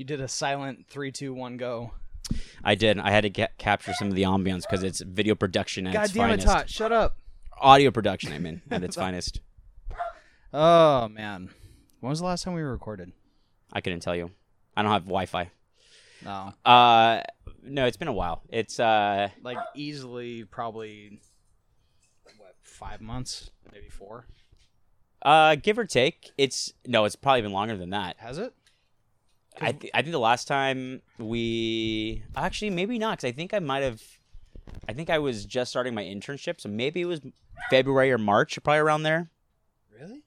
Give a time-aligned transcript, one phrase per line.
[0.00, 1.90] You did a silent three, two, one, go.
[2.64, 2.98] I did.
[2.98, 6.04] I had to get, capture some of the ambience because it's video production at God
[6.04, 6.46] its damn it, finest.
[6.46, 6.70] Tot!
[6.70, 7.18] Shut up.
[7.60, 9.40] Audio production, I mean, at its finest.
[10.54, 11.50] Oh man,
[12.00, 13.12] when was the last time we recorded?
[13.74, 14.30] I couldn't tell you.
[14.74, 15.50] I don't have Wi-Fi.
[16.24, 17.20] No, Uh,
[17.62, 18.40] no, it's been a while.
[18.48, 21.20] It's uh, like easily probably
[22.38, 24.24] what five months, maybe four.
[25.20, 26.30] uh, give or take.
[26.38, 28.16] It's no, it's probably been longer than that.
[28.20, 28.54] Has it?
[29.60, 33.58] I th- I think the last time we actually maybe not because I think I
[33.58, 34.02] might have.
[34.88, 37.20] I think I was just starting my internship, so maybe it was
[37.70, 39.30] February or March, probably around there.
[39.98, 40.22] Really?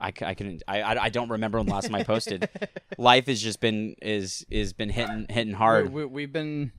[0.00, 2.48] I, I couldn't I, I don't remember when the last time I posted.
[2.98, 5.92] Life has just been is is been hitting hitting hard.
[5.92, 6.72] We, we, have been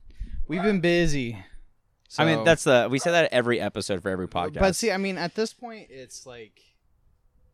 [0.46, 1.38] we've been busy.
[2.16, 4.60] I mean that's the we say that every episode for every podcast.
[4.60, 6.60] But see, I mean, at this point, it's like,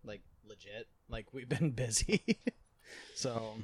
[0.04, 0.86] like legit.
[1.08, 2.22] Like we've been busy.
[3.14, 3.54] so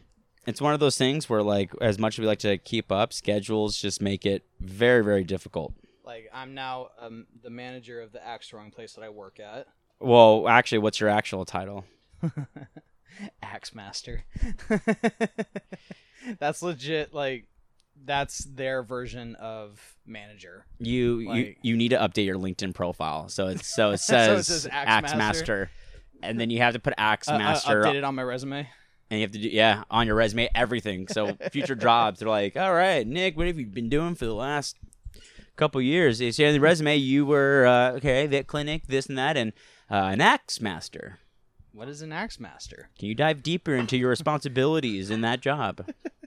[0.47, 3.12] it's one of those things where like as much as we like to keep up,
[3.12, 5.73] schedules just make it very very difficult.
[6.05, 9.67] like I'm now um, the manager of the axe throwing place that I work at.
[10.01, 11.84] Well, actually, what's your actual title?
[13.42, 14.25] Axe Master.
[16.39, 17.12] that's legit.
[17.14, 17.47] Like
[18.05, 20.64] that's their version of manager.
[20.79, 24.12] You you Like- you need to update your LinkedIn profile so it so it So
[24.14, 25.17] says, it says Axe Axe Master.
[25.19, 25.70] Master.
[26.23, 28.69] And then you have to put Axe Uh, uh, Master, updated on my resume.
[29.11, 31.08] And you have to do yeah on your resume everything.
[31.08, 34.34] So future jobs, they're like, all right, Nick, what have you been doing for the
[34.34, 34.77] last
[35.56, 36.19] couple years?
[36.19, 39.52] They say on the resume you were uh, okay, vet clinic, this and that, and
[39.91, 41.19] uh, an Axe Master.
[41.72, 42.91] What is an axe master?
[42.98, 45.89] Can you dive deeper into your responsibilities in that job?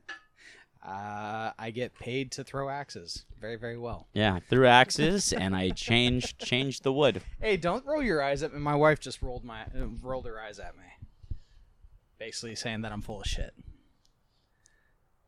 [0.86, 4.08] Uh, I get paid to throw axes very, very well.
[4.14, 7.22] Yeah, threw axes, and I changed changed the wood.
[7.40, 8.60] Hey, don't roll your eyes at me.
[8.60, 10.84] My wife just rolled my uh, rolled her eyes at me,
[12.24, 13.54] basically saying that I'm full of shit.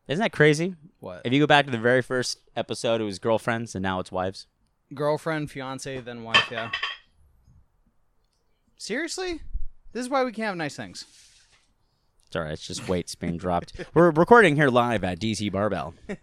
[0.08, 0.76] Isn't that crazy?
[1.02, 1.24] What?
[1.26, 4.14] If you go back to the very first episode, it was girlfriends, and now it's
[4.14, 4.48] wives.
[4.94, 6.48] Girlfriend, fiance, then wife.
[6.50, 6.72] Yeah.
[8.78, 9.42] Seriously,
[9.92, 11.04] this is why we can't have nice things.
[12.28, 12.54] It's all right.
[12.54, 13.74] It's just weights being dropped.
[13.94, 15.96] We're recording here live at DC Barbell.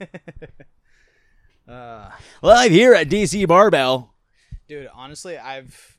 [1.69, 2.10] Uh,
[2.42, 4.12] Live here at DC Barbell.
[4.66, 5.91] dude, honestly, I've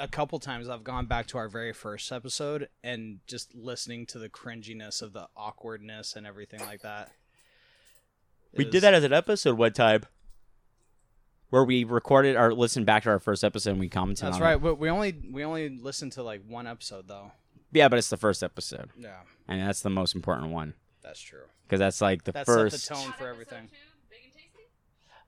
[0.00, 4.18] a couple times I've gone back to our very first episode and just listening to
[4.18, 7.10] the cringiness of the awkwardness and everything like that.
[8.56, 10.04] We did that as an episode one time,
[11.50, 14.26] where we recorded or listened back to our first episode and we commented.
[14.26, 14.54] That's on right.
[14.54, 14.62] It.
[14.62, 17.32] But we only we only listened to like one episode though.
[17.72, 20.74] Yeah, but it's the first episode, Yeah, and that's the most important one
[21.04, 21.44] that's true.
[21.62, 22.88] because that's like the That first.
[22.88, 23.68] the tone for everything.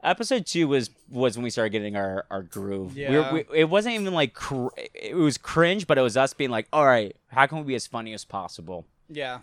[0.02, 2.96] Episode two was was when we started getting our our groove.
[2.96, 3.32] We were, Yeah.
[3.32, 6.66] we, it wasn't even like cr- it was cringe, but it was us being like,
[6.72, 8.84] all right, how can we be as funny as possible?
[9.08, 9.40] Yeah,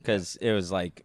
[0.00, 1.04] Because it was like,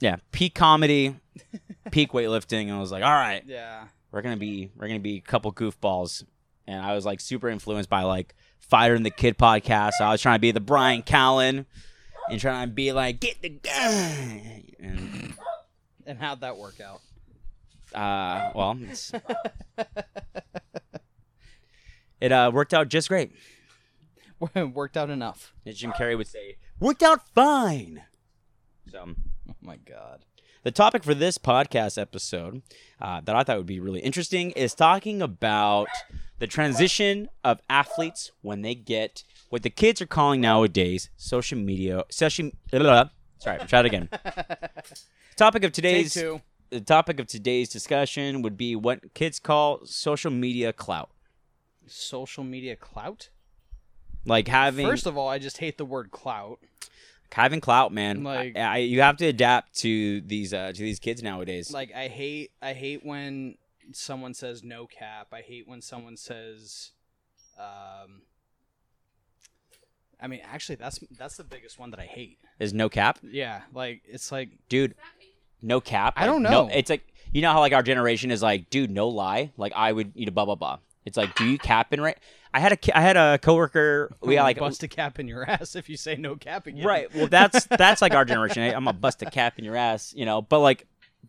[0.00, 1.16] yeah, peak comedy,
[1.90, 3.84] peak weightlifting, and I was like, all right, yeah.
[4.10, 6.24] we're gonna be we're gonna be a couple goofballs,
[6.66, 9.92] and I was like super influenced by like Fighter and the Kid podcast.
[9.98, 11.66] So I was trying to be the Bryan Callen
[12.30, 14.40] and trying to be like get the gun
[14.80, 15.34] and
[16.06, 17.00] And how'd that work out?
[17.94, 19.12] uh well it's,
[22.20, 23.32] it uh worked out just great.
[24.74, 25.54] Worked out enough.
[25.64, 28.02] As Jim Carrey would say, worked out fine.
[28.90, 29.14] So
[29.48, 30.24] Oh my god.
[30.64, 32.62] The topic for this podcast episode
[33.00, 35.88] uh, that I thought would be really interesting is talking about
[36.38, 42.02] the transition of athletes when they get what the kids are calling nowadays social media.
[42.10, 43.08] Social, blah, blah.
[43.38, 44.08] Sorry, try it again.
[45.36, 46.40] topic of Take today's two.
[46.70, 51.10] the topic of today's discussion would be what kids call social media clout,
[51.86, 53.28] Social media clout.
[54.24, 56.58] like having First of all, I just hate the word clout.
[57.32, 58.22] having clout, man.
[58.22, 61.70] Like- I, I, you have to adapt to these uh, to these kids nowadays.
[61.72, 63.56] Like I hate I hate when
[63.92, 65.28] someone says no cap.
[65.32, 66.92] I hate when someone says
[67.58, 68.22] um
[70.24, 72.38] I mean, actually that's that's the biggest one that I hate.
[72.58, 74.94] Is no cap, Yeah, like it's like dude.
[75.62, 76.14] No cap.
[76.16, 76.70] I Like, don't no- know.
[76.72, 79.52] it's like you know how like our generation is like, dude, no lie.
[79.56, 80.78] Like I would, you know, blah blah blah.
[81.04, 82.18] It's like, do you cap in right?
[82.54, 84.10] I had a I had a coworker.
[84.22, 86.86] We had like bust a cap in your ass if you say no cap again.
[86.86, 87.12] right.
[87.14, 88.62] Well, that's that's like our generation.
[88.62, 88.70] Eh?
[88.72, 90.40] I- I'm a bust a cap in your ass, you know.
[90.42, 90.86] But like,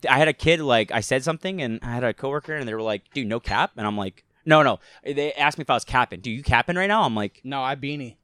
[0.09, 2.73] I had a kid like I said something, and I had a coworker, and they
[2.73, 4.79] were like, dude, no cap, and I'm like, no, no.
[5.03, 6.19] They asked me if I was capping.
[6.21, 7.01] Do you capping right now?
[7.03, 8.15] I'm like, No, I beanie.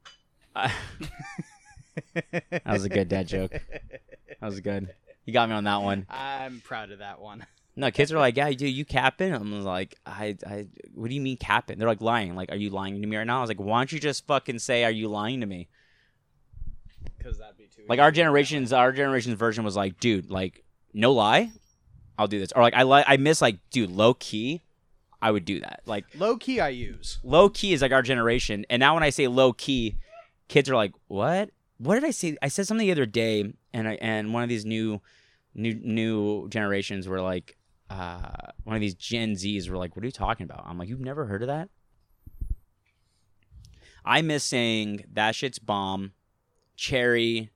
[2.14, 3.52] that was a good dad joke.
[3.52, 4.94] That was good.
[5.26, 6.06] You got me on that one.
[6.10, 7.46] I'm proud of that one.
[7.76, 9.34] No, kids are like, yeah, dude, you capping?
[9.34, 11.80] I'm like, I, I, what do you mean capping?
[11.80, 12.36] They're like lying.
[12.36, 13.38] Like, are you lying to me right now?
[13.38, 15.70] I was like, why don't you just fucking say, are you lying to me?
[17.22, 17.84] because that'd be too.
[17.88, 20.64] Like our generation's our generation's version was like, dude, like
[20.94, 21.52] no lie,
[22.18, 22.52] I'll do this.
[22.52, 24.62] Or like I like I miss like, dude, low key,
[25.22, 25.82] I would do that.
[25.86, 27.20] Like low key, I use.
[27.24, 29.98] low key is like our generation, and now when I say low key,
[30.52, 31.50] kids are like, what?
[31.78, 32.38] What did I say?
[32.42, 35.02] I said something the other day, and I and one of these new,
[35.56, 37.58] new new generations were like,
[37.90, 40.64] uh, one of these Gen Zs were like, what are you talking about?
[40.68, 41.70] I'm like, you've never heard of that?
[44.04, 46.12] I miss saying that shit's bomb,
[46.76, 47.50] cherry.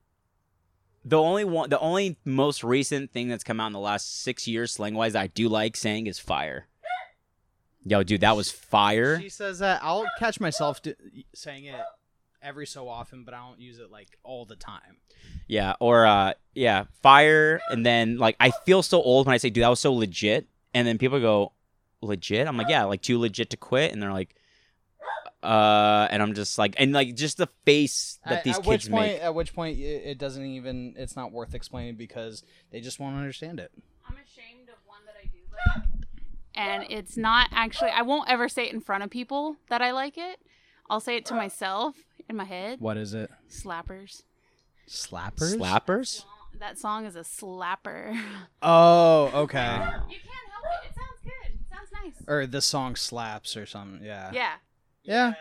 [1.04, 4.48] The only one, the only most recent thing that's come out in the last six
[4.48, 6.68] years, slang wise, I do like saying is fire.
[7.84, 9.20] Yo, dude, that was fire.
[9.22, 10.96] She says that I'll catch myself do,
[11.36, 11.76] saying it
[12.46, 14.98] every so often, but I don't use it like all the time.
[15.48, 19.50] Yeah, or uh yeah, fire and then like I feel so old when I say
[19.50, 21.54] dude that was so legit and then people go
[22.02, 22.48] legit?
[22.48, 24.36] I'm like, yeah, like too legit to quit and they're like
[25.44, 28.86] uh and I'm just like and like just the face that At- these at kids
[28.86, 29.22] which point, make.
[29.22, 30.96] At which point, it, it doesn't even.
[30.98, 33.72] It's not worth explaining because they just won't understand it.
[34.08, 35.40] I'm ashamed of one that I do
[35.76, 35.84] like.
[36.56, 39.92] And it's not actually, I won't ever say it in front of people that I
[39.92, 40.40] like it.
[40.90, 41.96] I'll say it to myself
[42.30, 42.80] in my head.
[42.80, 43.30] What is it?
[43.50, 44.24] Slappers.
[44.88, 45.58] Slappers.
[45.58, 46.26] Slappers?
[46.60, 48.18] That song is a slapper.
[48.62, 49.66] Oh, okay.
[49.66, 50.90] You can't help it.
[50.90, 51.54] It sounds good.
[51.54, 52.28] It sounds nice.
[52.28, 54.06] Or the song slaps or something.
[54.06, 54.32] Yeah.
[54.34, 54.54] Yeah.
[55.04, 55.34] Yeah.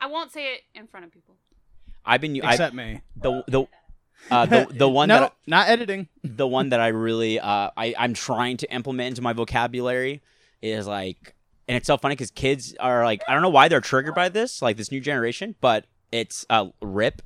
[0.00, 1.36] I won't say it in front of people.
[2.04, 3.00] I've been I, Except me.
[3.16, 3.64] the the
[4.30, 6.08] uh the the one no, that not editing.
[6.22, 10.22] the one that I really uh I I'm trying to implement into my vocabulary
[10.60, 11.34] is like
[11.68, 14.28] and it's so funny cuz kids are like I don't know why they're triggered by
[14.28, 17.22] this like this new generation but it's uh rip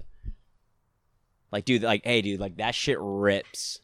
[1.51, 3.81] like dude like hey dude like that shit rips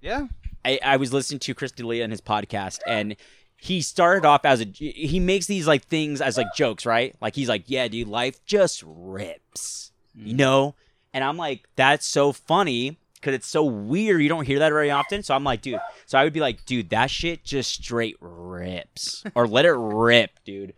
[0.00, 0.28] Yeah.
[0.64, 3.16] I, I was listening to Chris D'Elia in his podcast, and
[3.56, 7.14] he started off as a he makes these like things as like jokes, right?
[7.20, 10.74] Like he's like, "Yeah, dude, life just rips," you know.
[11.14, 14.22] And I'm like, that's so funny because it's so weird.
[14.22, 15.22] You don't hear that very often.
[15.22, 15.80] So I'm like, dude.
[16.06, 20.30] So I would be like, dude, that shit just straight rips, or let it rip,
[20.44, 20.74] dude.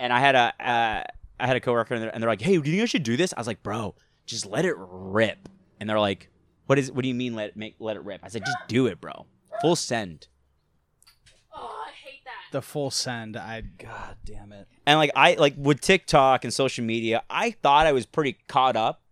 [0.00, 1.04] And I had a uh,
[1.40, 3.02] I had a coworker, and they're, and they're like, "Hey, do you think I should
[3.02, 3.94] do this?" I was like, "Bro,
[4.26, 5.48] just let it rip."
[5.80, 6.30] And they're like,
[6.66, 6.90] "What is?
[6.90, 9.00] What do you mean let it make let it rip?" I said, "Just do it,
[9.00, 9.26] bro.
[9.60, 10.28] Full send."
[11.54, 12.52] Oh, I hate that.
[12.52, 13.36] The full send.
[13.36, 13.60] I.
[13.60, 14.66] God damn it.
[14.86, 18.76] And like I like with TikTok and social media, I thought I was pretty caught
[18.76, 19.02] up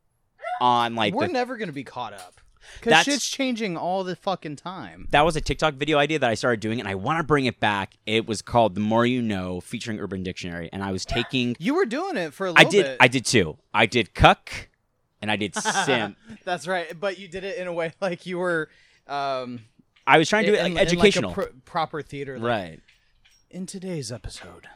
[0.60, 2.35] on like We're the, never gonna be caught up.
[2.82, 5.08] Cause shit's changing all the fucking time.
[5.10, 7.46] that was a TikTok video idea that I started doing, and I want to bring
[7.46, 7.94] it back.
[8.06, 11.56] It was called "The More You Know," featuring Urban Dictionary, and I was taking.
[11.58, 12.84] You were doing it for a little I did.
[12.84, 12.96] bit.
[13.00, 13.56] I did too.
[13.74, 14.68] I did cuck,
[15.22, 16.16] and I did simp.
[16.44, 18.68] That's right, but you did it in a way like you were
[19.08, 19.60] um
[20.06, 22.48] I was trying to do it in- like in, educational, a pro- proper theater like,
[22.48, 22.80] right?
[23.50, 24.68] In today's episode.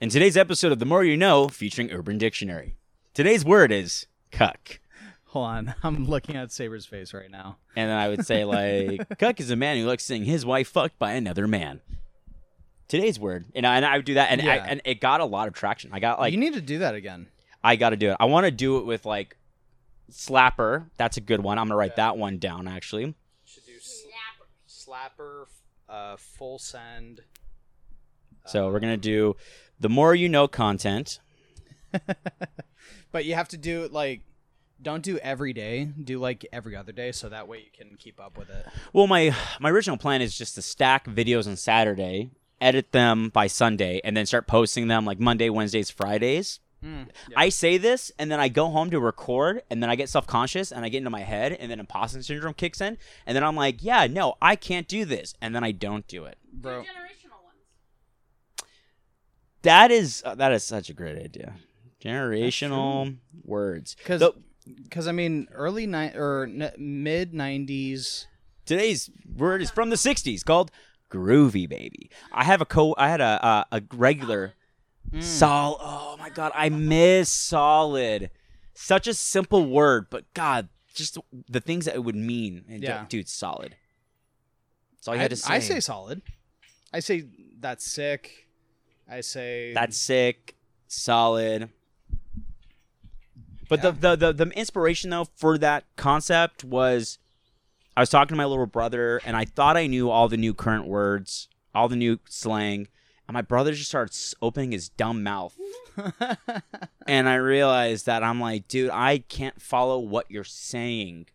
[0.00, 2.76] In today's episode of "The More You Know," featuring Urban Dictionary,
[3.12, 4.80] today's word is cuck.
[5.30, 7.58] Hold on, I'm looking at Saber's face right now.
[7.76, 10.68] And then I would say like, "Cuck is a man who likes seeing his wife
[10.68, 11.80] fucked by another man."
[12.88, 15.24] Today's word, and I, and I would do that, and I, and it got a
[15.24, 15.90] lot of traction.
[15.92, 17.28] I got like, you need to do that again.
[17.62, 18.16] I got to do it.
[18.18, 19.36] I want to do it with like,
[20.10, 20.86] slapper.
[20.96, 21.58] That's a good one.
[21.58, 23.14] I'm gonna write that one down actually.
[23.44, 23.78] Should do
[24.68, 25.44] slapper,
[25.88, 27.20] uh, full send.
[28.46, 29.36] So we're gonna do
[29.78, 31.20] the more you know content.
[33.12, 34.22] But you have to do it like
[34.82, 35.84] don't do every day.
[35.84, 38.66] Do like every other day, so that way you can keep up with it.
[38.92, 43.46] Well, my my original plan is just to stack videos on Saturday, edit them by
[43.46, 46.60] Sunday, and then start posting them like Monday, Wednesdays, Fridays.
[46.84, 50.08] Mm, I say this, and then I go home to record, and then I get
[50.08, 52.96] self conscious, and I get into my head, and then imposter syndrome kicks in,
[53.26, 56.24] and then I'm like, yeah, no, I can't do this, and then I don't do
[56.24, 56.38] it.
[56.50, 56.80] bro.
[56.80, 58.64] Generational ones.
[59.62, 61.54] That is uh, that is such a great idea.
[62.02, 63.94] Generational words.
[63.94, 64.32] Because, The-
[64.82, 68.26] because I mean, early ni- or n- mid '90s.
[68.64, 70.70] Today's word is from the '60s, called
[71.10, 72.10] groovy baby.
[72.32, 72.94] I have a co.
[72.96, 74.54] I had a a, a regular
[75.10, 75.22] mm.
[75.22, 75.78] sol.
[75.80, 78.30] Oh my god, I miss solid.
[78.74, 82.64] Such a simple word, but God, just the things that it would mean.
[82.68, 83.04] And Yeah.
[83.08, 83.76] dude, solid.
[84.94, 85.54] That's all you I, had to say.
[85.54, 86.22] I say solid.
[86.92, 87.24] I say
[87.58, 88.46] that's sick.
[89.08, 91.70] I say that's sick, solid.
[93.70, 97.18] But the, the the the inspiration though for that concept was
[97.96, 100.52] I was talking to my little brother and I thought I knew all the new
[100.52, 102.88] current words, all the new slang,
[103.28, 105.56] and my brother just starts opening his dumb mouth.
[107.06, 111.26] and I realized that I'm like, dude, I can't follow what you're saying.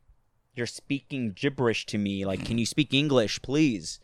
[0.56, 2.26] You're speaking gibberish to me.
[2.26, 4.02] Like, can you speak English, please?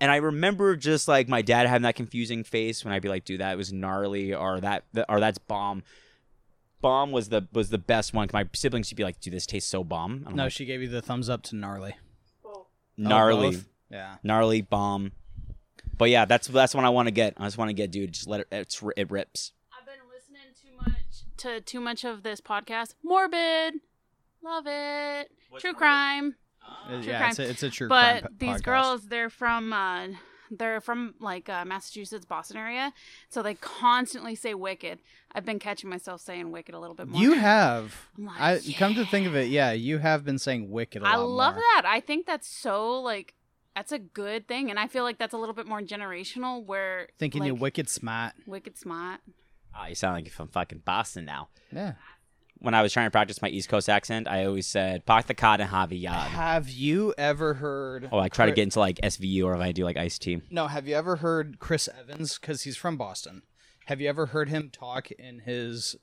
[0.00, 3.24] And I remember just like my dad having that confusing face when I'd be like,
[3.24, 5.84] dude, that was gnarly or that or that's bomb.
[6.84, 8.28] Bomb was the was the best one.
[8.32, 10.82] My siblings would be like, "Dude, this tastes so bomb." I'm No, like, she gave
[10.82, 11.94] you the thumbs up to gnarly.
[12.96, 13.60] gnarly, Oh.
[13.90, 14.16] Yeah.
[14.22, 15.12] gnarly bomb.
[15.96, 17.34] But yeah, that's that's one I want to get.
[17.38, 18.12] I just want to get, dude.
[18.12, 18.48] Just let it.
[18.52, 19.52] It's it rips.
[19.72, 22.94] I've been listening too much to too much of this podcast.
[23.02, 23.74] Morbid,
[24.42, 25.30] love it.
[25.58, 26.34] True crime.
[26.66, 27.30] Uh, True yeah, crime.
[27.30, 28.62] it's a, it's a true but crime po- these podcast.
[28.64, 30.08] girls, they're from uh,
[30.50, 32.92] they're from like uh, Massachusetts, Boston area,
[33.28, 35.00] so they constantly say "wicked."
[35.32, 37.20] I've been catching myself saying "wicked" a little bit more.
[37.20, 38.08] You have.
[38.16, 41.04] I'm like, I come to think of it, yeah, you have been saying wicked a
[41.04, 41.62] lot I love more.
[41.74, 41.82] that.
[41.86, 43.34] I think that's so like
[43.74, 46.64] that's a good thing, and I feel like that's a little bit more generational.
[46.64, 48.34] Where Thinking like, you wicked smart.
[48.46, 49.20] wicked smart.
[49.76, 51.48] Oh, you sound like you're from fucking Boston now.
[51.72, 51.94] Yeah.
[52.58, 55.34] When I was trying to practice my East Coast accent, I always said "Park the
[55.34, 55.96] car and have a.
[56.06, 58.08] Have you ever heard?
[58.10, 60.42] Oh, I try to get into like SVU or if I do like Ice Team.
[60.50, 62.38] No, have you ever heard Chris Evans?
[62.38, 63.42] Because he's from Boston.
[63.86, 65.96] Have you ever heard him talk in his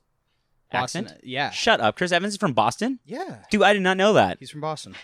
[0.70, 1.04] Boston?
[1.06, 1.20] Accent?
[1.24, 1.50] Yeah.
[1.50, 3.00] Shut up, Chris Evans is from Boston.
[3.04, 3.38] Yeah.
[3.50, 4.36] Dude, I did not know that.
[4.38, 4.94] He's from Boston.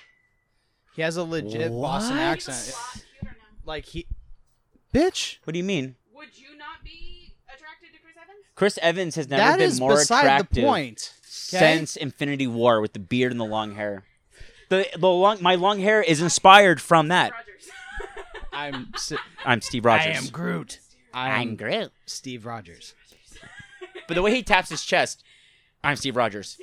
[0.95, 2.23] He has a legit Boston What?
[2.23, 2.77] accent.
[3.65, 4.07] Like he,
[4.95, 5.39] bitch.
[5.45, 5.97] What do you mean?
[6.15, 8.45] Would you not be attracted to Chris Evans?
[8.55, 11.15] Chris Evans has never That been is more beside attractive the point.
[11.49, 14.05] Since Infinity War with the beard and the long hair.
[14.69, 17.33] The the long my long hair is inspired from that.
[17.33, 17.69] Rogers.
[18.53, 20.07] I'm si- I'm Steve Rogers.
[20.07, 20.81] I am Groot.
[21.15, 21.91] I am Groot.
[22.07, 22.95] Steve Rogers.
[24.07, 25.23] But the way he taps his chest,
[25.85, 26.59] I'm Steve Rogers.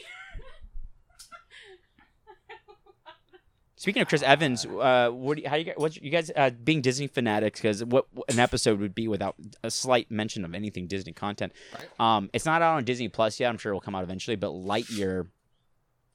[3.86, 6.50] Speaking of Chris Evans, uh, what do you, how you guys, what you guys uh,
[6.50, 7.62] being Disney fanatics?
[7.62, 11.54] Because what an episode would be without a slight mention of anything Disney content.
[12.00, 13.48] Um, it's not out on Disney Plus yet.
[13.48, 14.38] I'm sure it will come out eventually.
[14.38, 15.28] But Lightyear,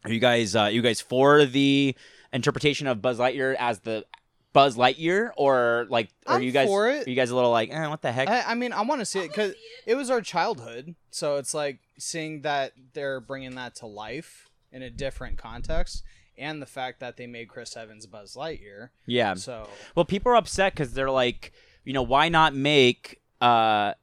[0.04, 1.94] are you guys uh, you guys for the
[2.32, 4.04] interpretation of Buzz Lightyear as the
[4.52, 7.06] Buzz Lightyear, or like are I'm you guys for it.
[7.06, 8.28] are you guys a little like eh, what the heck?
[8.28, 9.54] I, I mean, I want to see it because
[9.86, 10.96] it was our childhood.
[11.12, 16.02] So it's like seeing that they're bringing that to life in a different context,
[16.40, 18.88] and the fact that they made Chris Evans Buzz Lightyear.
[19.06, 19.34] yeah.
[19.34, 21.52] So Well, people are upset because they're like,
[21.84, 23.94] you know, why not make uh,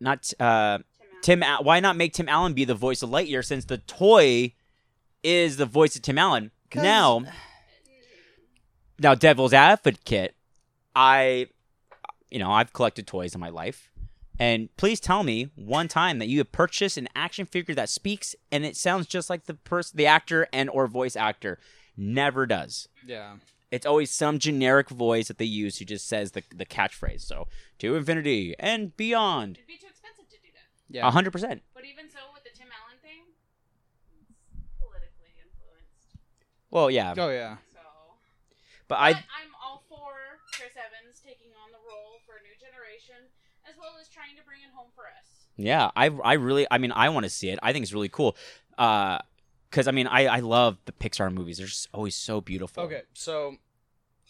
[0.00, 0.78] not uh,
[1.22, 1.42] Tim?
[1.42, 4.54] Al- Why not make Tim Allen be the voice of Lightyear since the toy
[5.22, 6.50] is the voice of Tim Allen?
[6.74, 7.24] Now,
[8.98, 10.34] now, Devil's Advocate,
[10.94, 11.46] I,
[12.30, 13.89] you know, I've collected toys in my life,
[14.40, 18.34] and please tell me one time that you have purchased an action figure that speaks
[18.50, 21.58] and it sounds just like the person, the actor and or voice actor.
[21.96, 23.34] Never does yeah,
[23.70, 27.20] it's always some generic voice that they use who just says the, the catchphrase.
[27.22, 27.46] So
[27.78, 29.58] to infinity and beyond.
[29.58, 30.96] It'd be too expensive to do that.
[30.96, 31.06] yeah.
[31.06, 31.62] A hundred percent.
[31.74, 33.30] But even so, with the Tim Allen thing,
[34.58, 36.16] it's politically influenced.
[36.70, 37.56] Well, yeah, Oh yeah.
[37.72, 37.80] So,
[38.88, 42.56] but but I I'm all for Chris Evans taking on the role for a new
[42.58, 43.28] generation,
[43.68, 45.46] as well as trying to bring it home for us.
[45.56, 47.58] yeah, I I really I mean I want to see it.
[47.62, 48.36] I think it's really cool.
[48.78, 49.18] Uh,
[49.70, 51.58] because I mean I I love the Pixar movies.
[51.58, 52.82] They're just always so beautiful.
[52.84, 53.56] Okay, so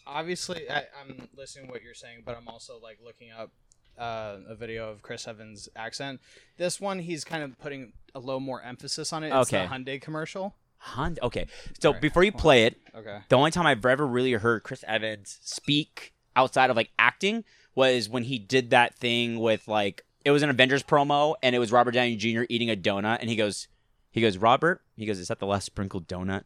[0.05, 3.51] obviously I, I'm listening to what you're saying, but I'm also like looking up
[3.97, 6.21] uh, a video of Chris Evans' accent.
[6.57, 9.27] This one, he's kind of putting a little more emphasis on it.
[9.27, 9.65] It's Okay.
[9.67, 10.55] the Hyundai commercial.
[10.77, 11.45] Hun- okay.
[11.79, 13.19] So Alright, before you play it, Okay.
[13.29, 17.43] the only time I've ever really heard Chris Evans speak outside of like acting
[17.75, 21.59] was when he did that thing with like it was an Avengers promo and it
[21.59, 22.43] was Robert Downey Jr.
[22.49, 23.67] eating a donut and he goes
[24.11, 26.43] he goes Robert he goes is that the last sprinkled donut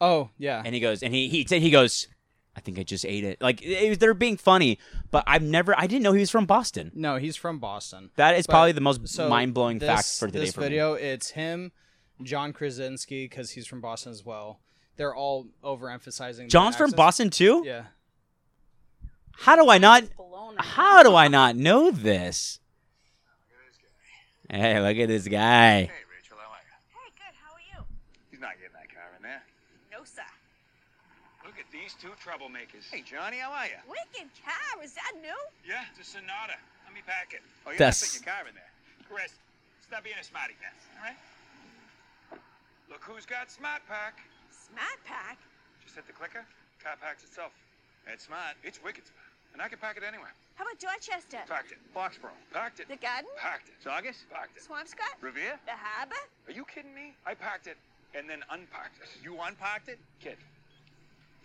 [0.00, 0.62] Oh yeah.
[0.64, 2.08] and he goes and he he said he goes
[2.56, 4.78] I think I just ate it like it, they're being funny
[5.10, 8.10] but I've never I didn't know he was from Boston No, he's from Boston.
[8.16, 10.66] that is But- probably the most So mind blowing fact for today this for me.
[10.68, 11.72] video, it's him,
[12.22, 14.60] John Krasinski, because he's from Boston as well.
[14.96, 16.48] They're all overemphasizing.
[16.48, 16.94] John's from accents.
[16.96, 17.84] Boston too Yeah.
[19.38, 20.04] How do I not
[20.58, 22.60] how do I not know this
[24.50, 26.76] hey look at this guy Hey, Rachel, how are you?
[26.94, 27.34] Hey, good.
[27.42, 27.80] How are you?
[28.30, 29.42] He's not getting that car in there.
[29.92, 30.24] No, sir.
[31.44, 32.86] Look at these two troublemakers.
[32.90, 33.78] Hey, Johnny, how are you?
[33.90, 34.82] Wicked car.
[34.82, 35.36] Is that new?
[35.66, 36.56] Yeah, it's a Sonata.
[36.86, 37.42] Let me pack it.
[37.66, 38.72] Oh, you're That's- not putting your car in there.
[39.10, 39.32] Chris,
[39.82, 41.18] stop being a smarty pants, all right?
[42.90, 44.22] Look who's got Smart Pack.
[44.50, 45.38] Smart pack.
[45.82, 46.46] Just hit the clicker.
[46.82, 47.50] Car packs itself.
[48.06, 48.54] It's smart.
[48.62, 49.25] It's wicked smart.
[49.52, 50.32] And I can pack it anywhere.
[50.56, 51.38] How about Dorchester?
[51.48, 51.78] Packed it.
[51.94, 52.36] Foxborough.
[52.52, 52.88] Packed it.
[52.88, 53.28] The garden?
[53.36, 53.74] Packed it.
[53.82, 54.24] Saugus?
[54.30, 54.62] Packed it.
[54.64, 55.16] Swampscott?
[55.20, 55.60] Revere?
[55.66, 56.16] The harbor?
[56.48, 57.14] Are you kidding me?
[57.26, 57.76] I packed it
[58.14, 59.08] and then unpacked it.
[59.22, 59.98] You unpacked it?
[60.20, 60.36] Kid.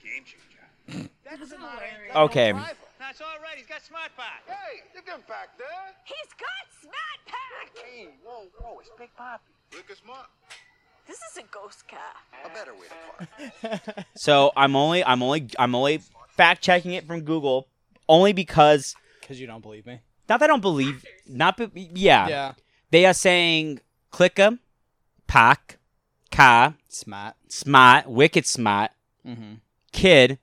[0.04, 1.10] Game changer.
[1.24, 1.82] That's not
[2.16, 2.52] Okay.
[2.52, 3.56] That's all right.
[3.58, 4.44] He's got smart pack.
[4.48, 5.68] Hey, you can back there.
[6.06, 7.86] He's got smart pack.
[7.86, 9.40] Hey, whoa, whoa, it's Big Papi.
[9.76, 10.28] Look at smart.
[11.08, 12.00] This is a ghost car.
[12.46, 14.06] A better way to put it.
[14.16, 17.68] So I'm only I'm only I'm only fact checking it from Google
[18.12, 20.02] only because Because you don't believe me.
[20.30, 22.54] not that I don't believe not be, yeah, Yeah.
[22.92, 23.80] they are saying
[24.12, 24.60] Clicka,
[25.28, 25.78] pack,
[26.32, 27.36] ka, Smart.
[27.48, 28.92] smart, wicked smart,
[29.26, 29.54] Mm-hmm.
[29.92, 30.38] kid.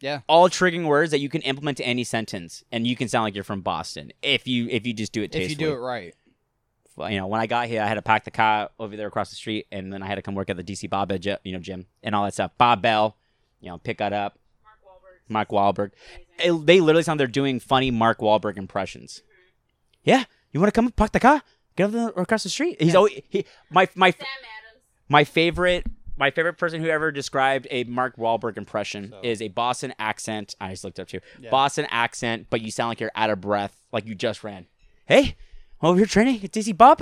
[0.00, 0.20] Yeah.
[0.28, 3.34] All triggering words that you can implement to any sentence, and you can sound like
[3.34, 5.52] you're from Boston if you if you just do it tastefully.
[5.54, 6.14] If you do it right.
[6.96, 9.06] Well, you know, when I got here, I had to pack the car over there
[9.08, 11.12] across the street, and then I had to come work at the DC Bob,
[11.44, 12.52] you know, gym and all that stuff.
[12.58, 13.16] Bob Bell,
[13.60, 14.38] you know, pick that up.
[15.28, 15.90] Mark Wahlberg.
[16.42, 19.22] It- they literally sound they're doing funny Mark Wahlberg impressions.
[20.04, 21.42] Yeah, you want to come park the car?
[21.76, 22.80] Get over there across the street.
[22.80, 24.26] He's always he my my Sam
[25.08, 29.48] my favorite my favorite person who ever described a Mark Wahlberg impression So- is a
[29.48, 30.54] Boston accent.
[30.60, 31.20] I just looked up too.
[31.40, 31.50] Yeah.
[31.50, 34.66] Boston accent, but you sound like you're out of breath, like you just ran.
[35.06, 35.36] Hey,
[35.82, 37.00] over here training at Dizzy Bob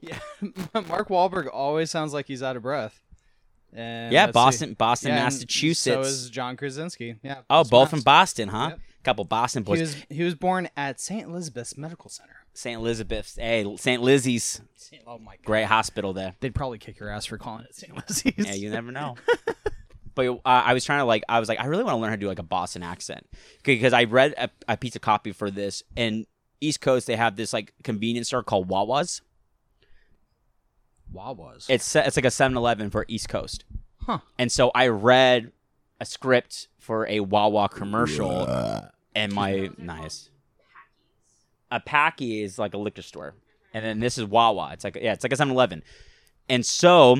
[0.00, 0.18] Yeah.
[0.74, 3.00] Mark Wahlberg always sounds like he's out of breath.
[3.72, 4.32] And Yeah, let's see.
[4.32, 5.84] Boston, Boston, Yeah, Massachusetts.
[5.94, 7.16] So is John Krasinski.
[7.22, 7.42] Yeah.
[7.48, 8.68] oh, both from Boston, huh?
[8.70, 8.80] Yep.
[9.02, 9.78] Couple Boston boys.
[9.78, 11.24] He was he was born at St.
[11.26, 12.36] Elizabeth's Medical Center.
[12.52, 12.78] St.
[12.78, 13.36] Elizabeth's.
[13.36, 14.02] Hey, St.
[14.02, 14.60] Lizzie's.
[15.06, 15.44] Oh my god.
[15.44, 16.34] Great hospital there.
[16.40, 17.96] They'd probably kick your ass for calling it St.
[17.96, 18.34] Lizzie's.
[18.36, 19.16] Yeah, you never know.
[20.14, 22.10] but uh, I was trying to like, I was like, I really want to learn
[22.10, 23.26] how to do like a Boston accent
[23.62, 26.26] because I read a, a piece of copy for this, and
[26.60, 29.22] East Coast they have this like convenience store called Wawa's.
[31.12, 31.66] Wawa's.
[31.68, 33.64] It's it's like a 7-Eleven for East Coast,
[34.06, 34.18] Huh.
[34.38, 35.52] and so I read
[36.00, 38.46] a script for a Wawa commercial,
[39.14, 40.30] and my nice.
[41.70, 43.34] A Packy is like a liquor store,
[43.72, 44.70] and then this is Wawa.
[44.72, 45.82] It's like yeah, it's like a 7-Eleven,
[46.48, 47.16] and so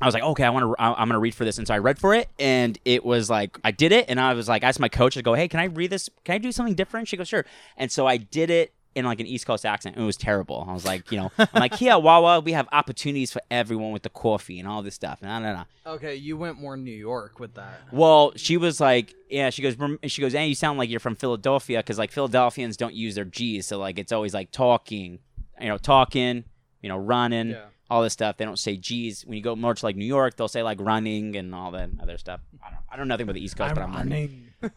[0.00, 0.82] I was like, okay, I want to.
[0.82, 3.58] I'm gonna read for this, and so I read for it, and it was like
[3.62, 5.60] I did it, and I was like, I asked my coach to go, hey, can
[5.60, 6.10] I read this?
[6.24, 7.06] Can I do something different?
[7.06, 7.44] She goes, sure,
[7.76, 10.64] and so I did it in like an East Coast accent, and it was terrible.
[10.68, 14.02] I was like, you know, I'm like, here Wawa, we have opportunities for everyone with
[14.02, 15.20] the coffee and all this stuff.
[15.22, 15.64] No, no, no.
[15.94, 17.80] Okay, you went more New York with that.
[17.92, 21.00] Well, she was like, yeah, she goes, "Rem- she goes, hey, you sound like you're
[21.00, 25.18] from Philadelphia because like Philadelphians don't use their G's, so like it's always like talking,
[25.60, 26.44] you know, talking,
[26.82, 27.64] you know, running, Yeah.
[27.90, 28.36] all this stuff.
[28.36, 29.26] They don't say G's.
[29.26, 31.90] When you go more to like New York, they'll say like running and all that
[32.00, 32.40] other stuff.
[32.64, 34.48] I don't, I don't know nothing about the East Coast, but I'm learning.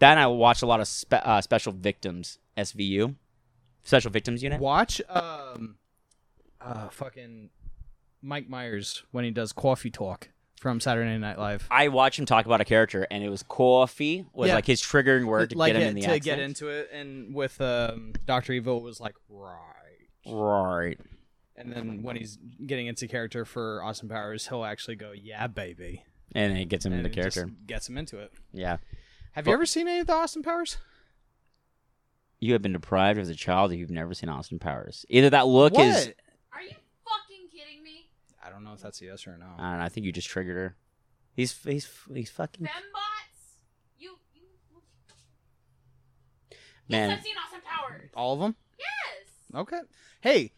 [0.00, 3.14] Then I watched a lot of spe- uh, Special Victims SVU,
[3.84, 4.60] Special Victims Unit.
[4.60, 5.76] Watch um
[6.60, 7.50] uh fucking
[8.22, 11.66] Mike Myers when he does coffee talk from Saturday Night Live.
[11.70, 14.54] I watched him talk about a character, and it was coffee was Yeah.
[14.54, 16.24] like his triggering word to like get him it- in the to accent.
[16.24, 18.52] get into it and with um Dr.
[18.54, 19.60] Evil it was like right.
[20.26, 20.98] right.
[21.56, 26.02] And then when he's getting into character for Austin Powers, he'll actually go, "Yeah, baby,"
[26.34, 27.54] And it gets him and into it just character.
[27.66, 28.32] gets him into it.
[28.52, 28.78] Yeah.
[29.32, 30.78] Have But- you ever seen any of the Austin Powers?
[32.44, 35.06] You have been deprived as a child if you've never seen Austin Powers.
[35.08, 35.86] Either that look what?
[35.86, 36.12] is
[36.52, 38.10] Are you fucking kidding me?
[38.44, 39.46] I don't know if that's a yes or a no.
[39.58, 40.76] I don't know, I think you just triggered her.
[41.32, 43.56] He's he's he's fucking Fembots?
[43.98, 44.42] You, you.
[46.86, 47.08] Man.
[47.08, 48.10] Yes, I've seen Austin Powers.
[48.14, 48.56] All of them?
[48.78, 49.60] Yes.
[49.62, 49.80] Okay.
[50.20, 50.52] Hey,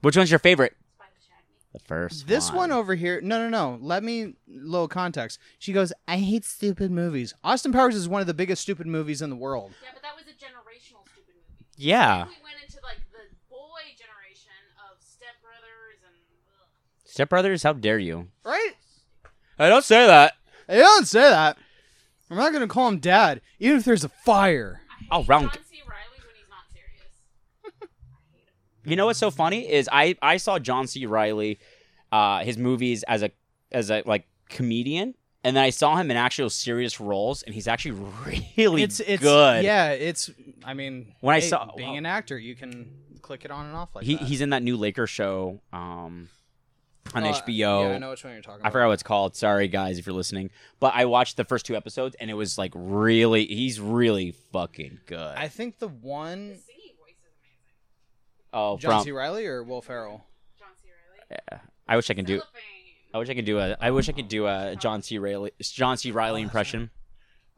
[0.00, 0.74] Which one's your favorite?
[0.94, 1.56] Spy Who Shagged Me.
[1.74, 3.20] The first this one over here.
[3.20, 3.78] No, no, no.
[3.82, 5.38] Let me little context.
[5.58, 9.20] She goes, "I hate stupid movies." Austin Powers is one of the biggest stupid movies
[9.20, 9.72] in the world.
[9.82, 11.69] Yeah, but that was a generational stupid movie.
[11.80, 12.18] Yeah.
[12.18, 14.52] Then we went into like the boy generation
[14.90, 16.14] of Step Brothers and.
[16.60, 16.66] Ugh.
[17.04, 18.28] Step Brothers, how dare you?
[18.44, 18.72] Right?
[19.58, 20.34] I don't say that.
[20.68, 21.56] I don't say that.
[22.30, 24.82] I'm not gonna call him dad, even if there's a fire.
[24.90, 25.80] I hate Oh, round- John C.
[25.86, 27.08] Reilly when he's not serious.
[27.64, 27.86] I
[28.36, 28.46] hate
[28.84, 28.90] him.
[28.90, 31.06] You know what's so funny is I I saw John C.
[31.06, 31.58] Reilly,
[32.12, 33.30] uh, his movies as a
[33.72, 37.68] as a like comedian, and then I saw him in actual serious roles, and he's
[37.68, 37.92] actually
[38.56, 39.64] really It's it's good.
[39.64, 40.30] Yeah, it's.
[40.64, 42.90] I mean, When I saw- being an actor, you can
[43.22, 44.24] click it on and off like he that.
[44.26, 46.28] he's in that new Laker show um,
[47.14, 47.88] on Oh, HBO.
[47.88, 48.72] Yeah, I know which one you're talking I about.
[48.72, 49.36] forgot what it's called.
[49.36, 50.50] Sorry, guys, if you're listening.
[50.80, 55.00] But I watched the first two episodes, and it was like really, he's really fucking
[55.06, 55.34] good.
[55.36, 58.52] I think the The one singing voice is amazing.
[58.52, 59.10] oh, John from C.
[59.12, 60.24] Riley or Will Ferrell.
[60.58, 60.88] John C.
[60.88, 61.40] Reilly.
[61.52, 62.38] Yeah, I wish I can do.
[62.38, 62.60] Cellophane.
[63.12, 63.76] I wish I could do a.
[63.80, 65.18] I wish I could do a John C.
[65.18, 66.10] Reilly, John C.
[66.10, 66.90] Reilly impression.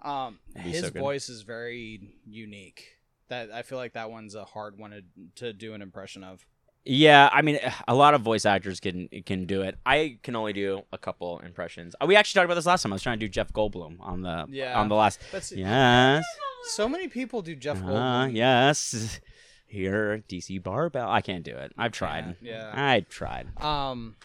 [0.02, 1.00] Um, That'd be his so good.
[1.00, 2.86] voice is very unique.
[3.28, 5.02] That I feel like that one's a hard one to,
[5.36, 6.44] to do an impression of.
[6.84, 9.78] Yeah, I mean, a lot of voice actors can can do it.
[9.86, 11.94] I can only do a couple impressions.
[12.00, 12.92] Uh, We actually talked about this last time.
[12.92, 14.78] I was trying to do Jeff Goldblum on the Yeah.
[14.80, 15.20] on the last.
[15.30, 16.24] But s- Yes,
[16.64, 18.34] so many people do Jeff uh, Goldblum.
[18.34, 19.20] yes.
[19.66, 21.08] Here, DC Barbell.
[21.08, 21.72] I can't do it.
[21.78, 22.36] I've tried.
[22.42, 22.70] Yeah.
[22.74, 23.48] I tried.
[23.62, 24.16] Um,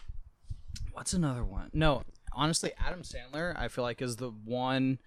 [0.98, 1.70] what's another one?
[1.72, 4.98] No, honestly, Adam Sandler, I feel like is the one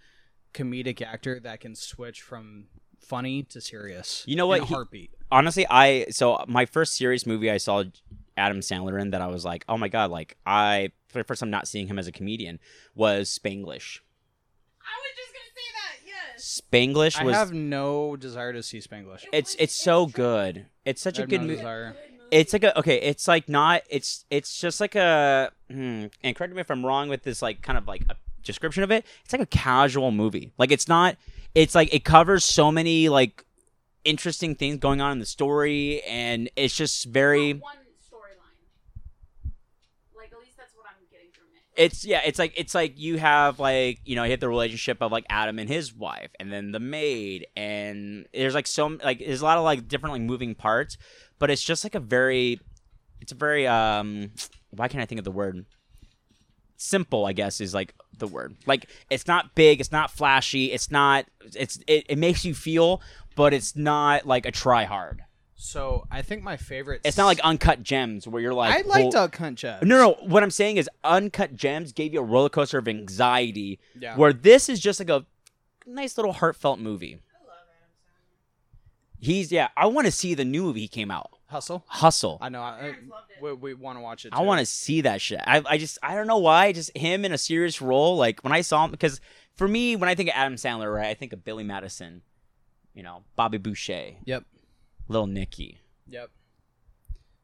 [0.53, 2.65] comedic actor that can switch from
[2.99, 4.23] funny to serious.
[4.27, 4.57] You know what?
[4.59, 5.11] In a He- heartbeat.
[5.31, 7.83] honestly i so my first serious movie i saw
[8.35, 11.39] adam sandler in that i was like oh my god like i for the first
[11.39, 12.59] time not seeing him as a comedian
[12.95, 13.99] was spanglish
[14.83, 15.95] I was just gonna say that.
[16.05, 16.61] Yes.
[16.61, 19.23] spanglish I have no desire to see Spanglish.
[19.31, 21.95] it's it's so good it's such I a have good no movie desire.
[22.31, 26.53] It's like a okay it's like not it's it's just like a hmm, and correct
[26.53, 29.33] me if i'm wrong with this like kind of like a description of it it's
[29.33, 31.15] like a casual movie like it's not
[31.53, 33.45] it's like it covers so many like
[34.03, 37.75] interesting things going on in the story and it's just very one
[38.11, 39.51] storyline.
[40.15, 41.81] Like at least that's what I'm getting from it.
[41.83, 45.01] it's yeah it's like it's like you have like you know you have the relationship
[45.01, 49.19] of like adam and his wife and then the maid and there's like so like
[49.19, 50.97] there's a lot of like different like moving parts
[51.41, 52.59] but it's just like a very
[53.19, 54.31] it's a very um
[54.69, 55.65] why can't i think of the word
[56.77, 60.89] simple i guess is like the word like it's not big it's not flashy it's
[60.89, 61.25] not
[61.55, 63.01] it's it, it makes you feel
[63.35, 65.21] but it's not like a try hard
[65.55, 67.01] So I think my favorite.
[67.03, 69.83] it's not like uncut gems where you're like I liked "Hol- Duck Hunt Jeff.
[69.83, 70.09] no, no.
[70.27, 74.17] What I'm saying is, Uncut Gems gave you a roller coaster of anxiety, Yeah.
[74.17, 75.23] where this is just like a
[75.85, 77.13] nice little heartfelt movie.
[77.13, 79.25] I love Adam Sandler.
[79.25, 79.69] He's yeah.
[79.77, 81.83] I want to see the new movie he came out, Hustle.
[81.87, 82.37] Hustle.
[82.41, 82.61] I know.
[82.61, 82.95] I,
[83.41, 84.31] we, we want to watch it.
[84.33, 85.41] I want to see that shit.
[85.45, 86.71] I, I just I don't know why.
[86.71, 88.15] Just him in a serious role.
[88.15, 89.19] Like when I saw him, because
[89.55, 92.21] for me, when I think of Adam Sandler, right, I think of Billy Madison,
[92.93, 94.45] you know, Bobby Boucher, Yep.
[95.09, 96.29] Little Nicky, Yep.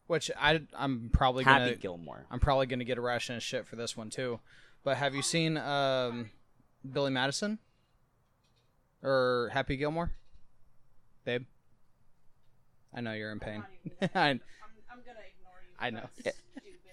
[0.08, 2.26] Which I I'm probably Happy gonna Gilmore.
[2.32, 4.40] I'm probably gonna get a ration of shit for this one too.
[4.86, 6.30] But have you seen um,
[6.90, 7.60] Billy Madison
[9.04, 10.12] or Happy Gilmore,
[11.26, 11.44] babe?
[12.94, 13.64] I know you're in pain.
[14.16, 14.42] I'm,
[15.80, 16.04] I know.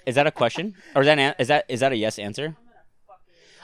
[0.06, 2.54] Is that a question, or is that an, is that is that a yes answer?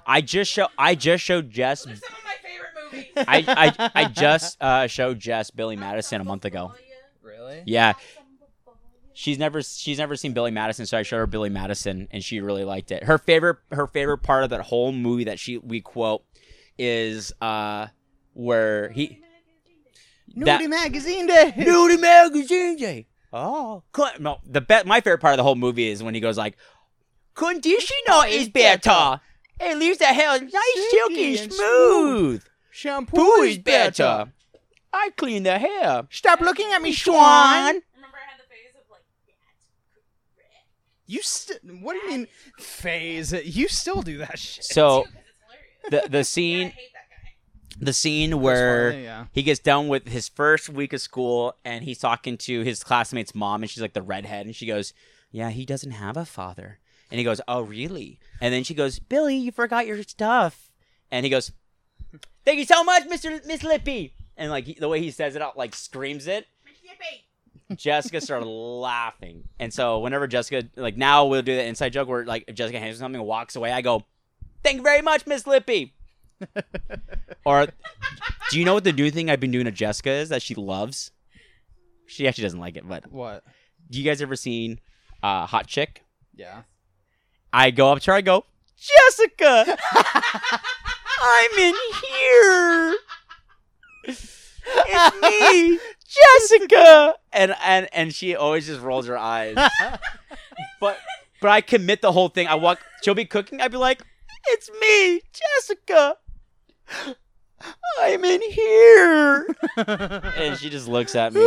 [0.07, 1.83] I just show I just showed Jess.
[1.83, 3.25] Some of my favorite movies.
[3.29, 6.73] I, I, I just uh, showed Jess Billy Madison a month ago.
[7.23, 7.63] Really?
[7.67, 7.93] Yeah,
[9.13, 12.41] she's never she's never seen Billy Madison, so I showed her Billy Madison, and she
[12.41, 13.05] really liked it.
[13.05, 16.23] Her favorite her favorite part of that whole movie that she we quote
[16.79, 17.89] is uh
[18.33, 19.17] where he that-
[20.37, 21.53] Nudie magazine day.
[21.57, 23.07] Nudie magazine day.
[23.33, 24.39] Oh, could, no.
[24.45, 26.57] The be- my favorite part of the whole movie is when he goes like,
[27.35, 29.21] "Conditioner oh, is better.
[29.61, 32.43] It leaves the hair nice, silky, and smooth.
[32.71, 34.33] Shampoo Poo is better.
[34.93, 36.07] I clean the hair.
[36.11, 37.21] Stop looking at me, Swan.
[37.23, 39.67] Remember I had the phase of like, that's.
[41.07, 42.27] You st- What do you mean
[42.59, 43.33] phase?
[43.33, 44.65] You still do that shit.
[44.65, 45.05] So
[45.85, 46.90] Because the the Yeah, I scene hate that guy.
[47.81, 49.25] The scene where funny, yeah.
[49.33, 53.35] he gets done with his first week of school and he's talking to his classmate's
[53.35, 54.93] mom and she's like the redhead and she goes,
[55.31, 56.79] "Yeah, he doesn't have a father."
[57.11, 60.71] And he goes, "Oh, really?" And then she goes, "Billy, you forgot your stuff."
[61.11, 61.53] And he goes,
[62.45, 65.43] "Thank you so much, Mister Miss Lippy." And like he, the way he says it
[65.43, 66.47] out, like screams it.
[67.77, 72.25] Jessica started laughing, and so whenever Jessica, like now, we'll do the inside joke where
[72.25, 74.05] like if Jessica hands me something and walks away, I go,
[74.63, 75.95] "Thank you very much, Miss Lippy."
[77.45, 77.67] or
[78.51, 80.55] do you know what the new thing I've been doing to Jessica is that she
[80.55, 81.11] loves?
[82.07, 83.45] She actually doesn't like it, but What?
[83.91, 84.81] do you guys ever seen
[85.23, 86.05] uh, Hot Chick?
[86.35, 86.63] Yeah.
[87.53, 88.45] I go up to her, I go,
[88.77, 89.77] Jessica,
[91.23, 92.97] I'm in here.
[94.05, 94.53] It's
[95.23, 95.79] me,
[96.41, 99.57] Jessica, and and and she always just rolls her eyes.
[100.81, 100.99] but
[101.41, 102.47] but I commit the whole thing.
[102.47, 102.79] I walk.
[103.03, 103.61] She'll be cooking.
[103.61, 104.03] I'd be like,
[104.49, 106.17] "It's me, Jessica.
[108.01, 111.41] I'm in here." and she just looks at me,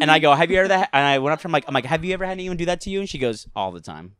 [0.00, 0.90] and I go, "Have you ever?" that?
[0.92, 1.48] And I went up to her.
[1.48, 3.18] I'm like, "I'm like, have you ever had anyone do that to you?" And she
[3.18, 4.16] goes, "All the time."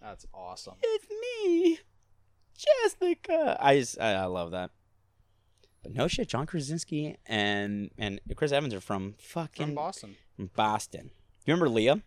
[0.00, 0.74] That's awesome.
[0.82, 1.06] It's
[1.44, 1.78] me,
[2.56, 3.56] Jessica.
[3.60, 4.70] I just I, I love that.
[5.82, 10.16] But no shit, John Krasinski and and Chris Evans are from fucking From Boston.
[10.36, 11.10] from Boston.
[11.46, 12.02] You remember Leah?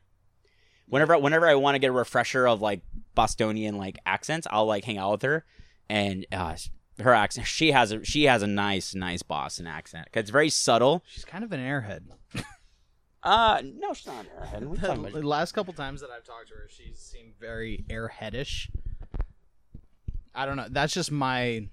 [0.87, 2.81] Whenever whenever I want to get a refresher of like
[3.15, 5.45] Bostonian like accents, I'll like hang out with her,
[5.89, 6.55] and uh,
[7.01, 10.07] her accent she has a she has a nice nice Boston accent.
[10.11, 11.03] 'Cause It's very subtle.
[11.07, 12.03] She's kind of an airhead.
[13.23, 14.25] Uh no, she's not.
[14.51, 17.33] What are you talking The last couple times that I've talked to her, she's seemed
[17.39, 18.69] very airheadish.
[20.35, 20.67] I don't know.
[20.69, 21.67] That's just my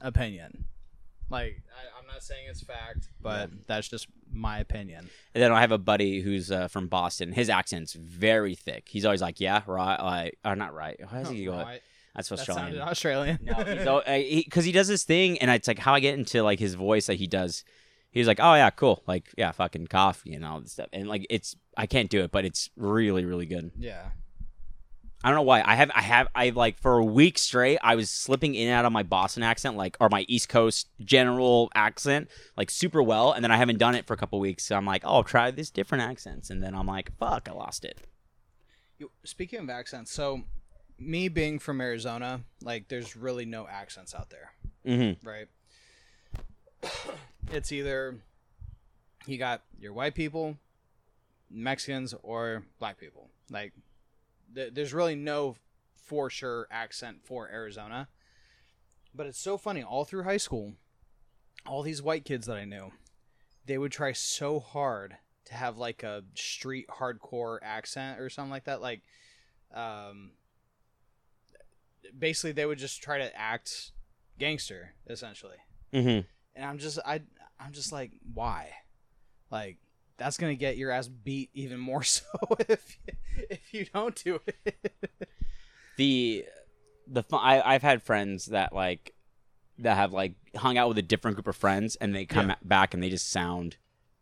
[0.00, 0.66] opinion.
[1.30, 5.08] Like, I, I'm not saying it's fact, but that's just my opinion.
[5.34, 7.32] And then I have a buddy who's uh, from Boston.
[7.32, 8.88] His accent's very thick.
[8.90, 11.00] He's always like, "Yeah, right," like, or not right.
[11.10, 11.52] How does he go?
[11.56, 11.80] Right?
[12.14, 12.66] That's That Australian.
[12.66, 13.38] sounded Australian.
[13.42, 16.18] No, because uh, he, 'cause he does this thing, and it's like how I get
[16.18, 17.64] into like his voice that he does.
[18.10, 21.26] He's like, oh yeah, cool, like yeah, fucking coffee and all this stuff, and like
[21.30, 23.70] it's I can't do it, but it's really really good.
[23.78, 24.10] yeah.
[25.24, 27.94] I don't know why I have I have I like for a week straight I
[27.94, 31.70] was slipping in and out of my Boston accent like or my East Coast general
[31.76, 34.64] accent like super well, and then I haven't done it for a couple weeks.
[34.64, 37.52] So I'm like, oh, I'll try this different accents, and then I'm like, fuck, I
[37.52, 38.00] lost it.
[38.98, 40.42] You- Speaking of accents, so
[40.98, 44.52] me being from Arizona, like, there's really no accents out there.
[44.86, 45.26] Mm-hmm.
[45.26, 45.46] right?
[47.52, 48.16] It's either
[49.26, 50.56] you got your white people,
[51.50, 53.28] Mexicans or black people.
[53.50, 53.72] Like,
[54.54, 55.56] th- there's really no
[55.94, 58.08] for sure accent for Arizona.
[59.14, 59.82] But it's so funny.
[59.82, 60.72] All through high school,
[61.66, 62.92] all these white kids that I knew,
[63.66, 68.64] they would try so hard to have like a street hardcore accent or something like
[68.64, 68.80] that.
[68.80, 69.02] Like,
[69.74, 70.32] um,
[72.18, 73.92] basically they would just try to act
[74.38, 75.56] gangster essentially
[75.92, 76.26] Mm-hmm.
[76.56, 77.20] and i'm just i
[77.60, 78.70] i'm just like why
[79.50, 79.76] like
[80.16, 82.24] that's gonna get your ass beat even more so
[82.68, 82.98] if
[83.50, 84.90] if you don't do it
[85.96, 86.44] the
[87.06, 89.14] the I, I've had friends that like
[89.78, 92.56] that have like hung out with a different group of friends and they come Yeah.
[92.62, 93.76] back and they just sound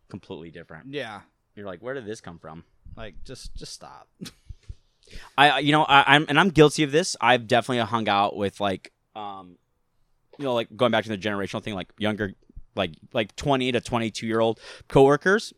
[0.09, 0.87] completely different.
[0.93, 1.21] yeah
[1.55, 2.63] You're like, where did this come from?
[2.97, 4.09] like just just stop
[5.37, 7.15] I you know I, I'm and I'm guilty of this.
[7.19, 9.57] I've definitely hung out with like um
[10.37, 12.33] you know like going back to the generational thing like younger
[12.75, 15.53] like like 20 to 22 year old coworkers.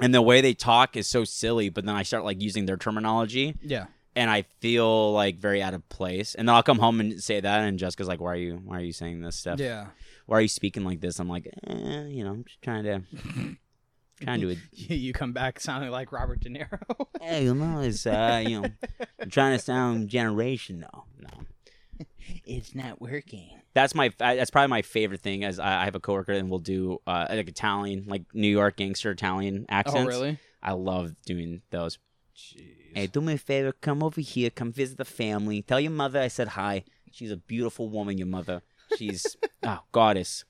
[0.00, 2.76] And the way they talk is so silly but then I start like using their
[2.76, 3.54] terminology.
[3.62, 3.86] Yeah.
[4.16, 6.34] And I feel like very out of place.
[6.34, 8.78] And then I'll come home and say that and Jessica's like why are you why
[8.78, 9.60] are you saying this stuff?
[9.60, 9.88] Yeah.
[10.26, 11.18] Why are you speaking like this?
[11.18, 13.56] I'm like eh, you know I'm just trying to
[14.20, 14.40] trying
[14.76, 16.78] to you come back sounding like robert de niro
[17.20, 18.68] hey, you know, it's uh, you know,
[19.20, 21.04] I'm trying to sound generational.
[21.18, 22.06] No,
[22.44, 25.44] it's not working that's my that's probably my favorite thing.
[25.44, 28.76] As I I have a coworker and we'll do uh, like Italian, like New York
[28.76, 30.02] gangster Italian accents.
[30.02, 31.98] oh really I love doing those.
[32.36, 32.62] Jeez.
[32.94, 35.62] Hey, do me a favor, come over here, come visit the family.
[35.62, 36.84] Tell your mother I said hi.
[37.12, 38.18] She's a beautiful woman.
[38.18, 38.62] Your mother.
[38.96, 40.44] She's oh goddess.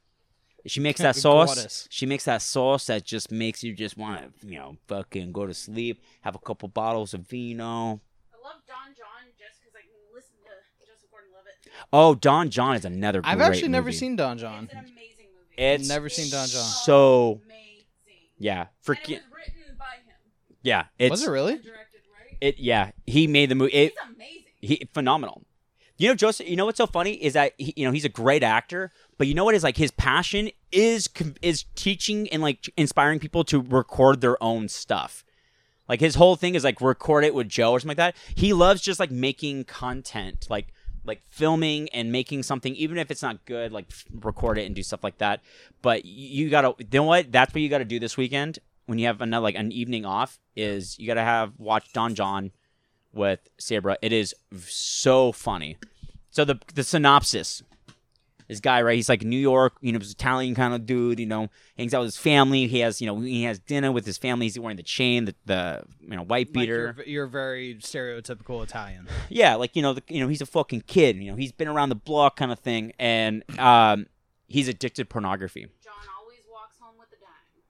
[0.68, 1.54] She makes that sauce.
[1.54, 1.88] Goddess.
[1.90, 5.46] She makes that sauce that just makes you just want to, you know, fucking go
[5.46, 6.02] to sleep.
[6.22, 7.64] Have a couple bottles of vino.
[7.64, 7.66] I
[8.46, 11.88] love Don Jon just because I can listen to Joseph Gordon-Levitt.
[11.92, 13.20] Oh, Don Jon is another.
[13.24, 13.96] i've great actually never movie.
[13.96, 15.54] seen don jon It's an amazing movie.
[15.62, 16.62] It's Never seen Don Jon.
[16.62, 17.84] So amazing.
[18.38, 20.16] yeah, And freaking it was written by him.
[20.62, 20.84] yeah.
[20.98, 22.38] It's was it really directed, right?
[22.40, 22.58] it.
[22.58, 23.72] Yeah, he made the movie.
[23.72, 24.42] It, He's amazing.
[24.60, 25.42] he phenomenal.
[26.00, 26.48] You know, Joseph.
[26.48, 29.26] You know what's so funny is that he, you know he's a great actor, but
[29.26, 31.08] you know what is like his passion is
[31.42, 35.24] is teaching and like inspiring people to record their own stuff.
[35.88, 38.16] Like his whole thing is like record it with Joe or something like that.
[38.34, 40.68] He loves just like making content, like
[41.04, 43.86] like filming and making something, even if it's not good, like
[44.20, 45.40] record it and do stuff like that.
[45.82, 47.32] But you gotta, you know what?
[47.32, 50.38] That's what you gotta do this weekend when you have another like an evening off.
[50.54, 52.52] Is you gotta have watch Don Jon
[53.12, 53.96] with Sabra.
[54.02, 54.34] It is
[54.66, 55.78] so funny.
[56.30, 57.62] So the the synopsis.
[58.48, 58.96] This guy, right?
[58.96, 61.20] He's like New York, you know, this Italian kind of dude.
[61.20, 62.66] You know, hangs out with his family.
[62.66, 64.46] He has, you know, he has dinner with his family.
[64.46, 66.94] He's wearing the chain, the, the you know, white Like, beater.
[66.96, 70.82] you're, you're very stereotypical italian Yeah, like you know, the, you know, he's a fucking
[70.86, 71.16] kid.
[71.16, 74.06] You know, he's been around the block, kind of thing, and um,
[74.46, 75.66] he's addicted to pornography.
[75.84, 77.62] John always walks home with a dime.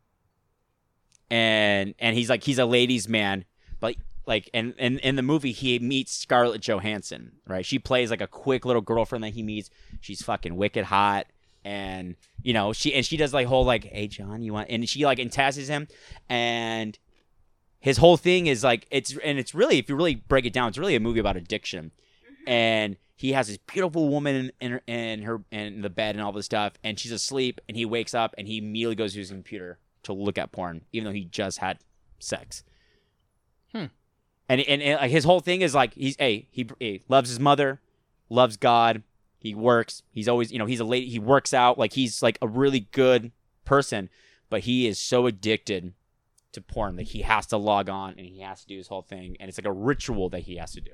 [1.31, 3.45] and and he's like he's a ladies man
[3.81, 3.97] but
[4.29, 7.65] like and and in the movie he meets scarlett johansson right?
[7.65, 9.71] She plays like a quick little girlfriend that he meets.
[10.01, 11.27] She's fucking wicked hot.
[11.65, 14.89] And you know she and she does like whole like hey john you want and
[14.89, 15.89] she like entices him.
[16.29, 16.97] And
[17.81, 20.69] his whole thing is like it's and it's really if you really break it down
[20.69, 21.91] it's really a movie about addiction.
[22.47, 26.25] And he has this beautiful woman in, in, her, in her in the bed and
[26.25, 26.75] all this stuff.
[26.85, 27.61] And she's asleep.
[27.69, 30.83] And he wakes up and he immediately goes to his computer to look at porn
[30.93, 31.79] even though he just had
[32.19, 32.63] sex.
[33.73, 33.87] Hmm.
[34.49, 37.41] And, and and like his whole thing is like he's hey he, he loves his
[37.41, 37.81] mother
[38.29, 39.03] loves god
[39.39, 42.39] he works he's always you know he's a lady he works out like he's like
[42.43, 43.33] a really good
[43.65, 44.09] person
[44.51, 45.93] but he is so addicted
[46.53, 49.03] to porn that he has to log on and he has to do his whole
[49.03, 50.93] thing and it's like a ritual that he has to do.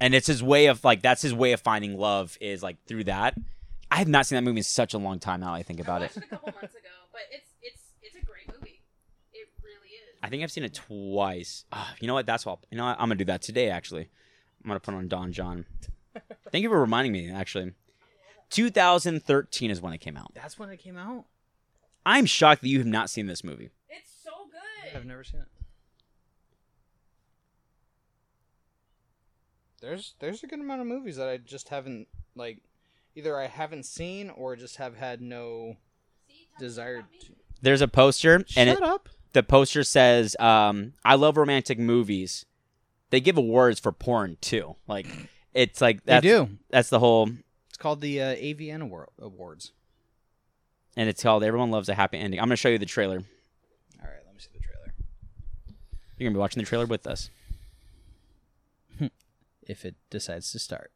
[0.00, 3.04] And it's his way of like that's his way of finding love is like through
[3.04, 3.34] that.
[3.90, 6.02] I have not seen that movie in such a long time now i think about
[6.02, 8.82] I it a couple months ago, but it's a great movie.
[9.32, 10.13] It really is.
[10.24, 12.96] I think i've seen it twice Ah, you know what that's all you know what?
[12.98, 14.08] i'm gonna do that today actually
[14.64, 15.66] i'm gonna put on don jon
[16.50, 17.72] thank you for reminding me actually
[18.50, 21.24] 2013 is when it came out that's when it came out
[22.06, 24.96] i'm shocked that you have not seen this movie It's so good.
[24.96, 25.46] I've never seen it.
[29.80, 32.60] There's there's a good amount of movies that I just haven't like
[33.14, 35.76] either I haven't seen or just have had no
[36.28, 37.26] See, desire to.
[37.60, 39.08] there's a poster and Shut it, up.
[39.34, 42.46] The poster says um, i love romantic movies
[43.10, 45.06] they give awards for porn too like
[45.52, 46.48] it's like that's they do.
[46.70, 47.28] that's the whole
[47.68, 49.72] It's called the uh, AVN award- Awards.
[50.96, 54.08] and it's called everyone loves a happy ending i'm gonna show you the trailer All
[54.08, 54.94] right, let me see the trailer.
[56.18, 57.28] you're gonna be watching the trailer with us
[59.66, 60.90] If it decides to start.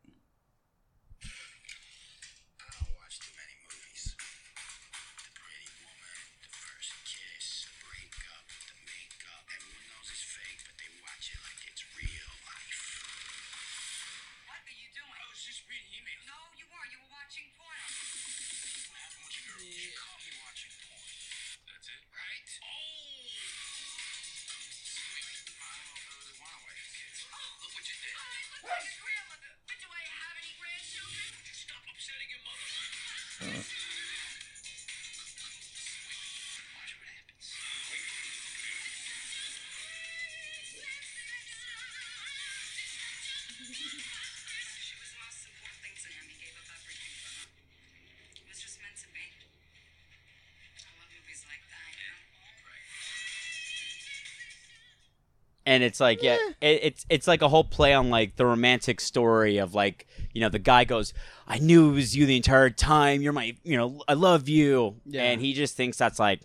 [55.69, 59.01] And it's like yeah, it, it's it's like a whole play on like the romantic
[59.01, 61.13] story of like you know the guy goes
[61.47, 63.21] i knew it was you the entire time.
[63.23, 64.97] You're my you know i love you.
[65.07, 65.23] Yeah.
[65.23, 66.41] and he just thinks that's like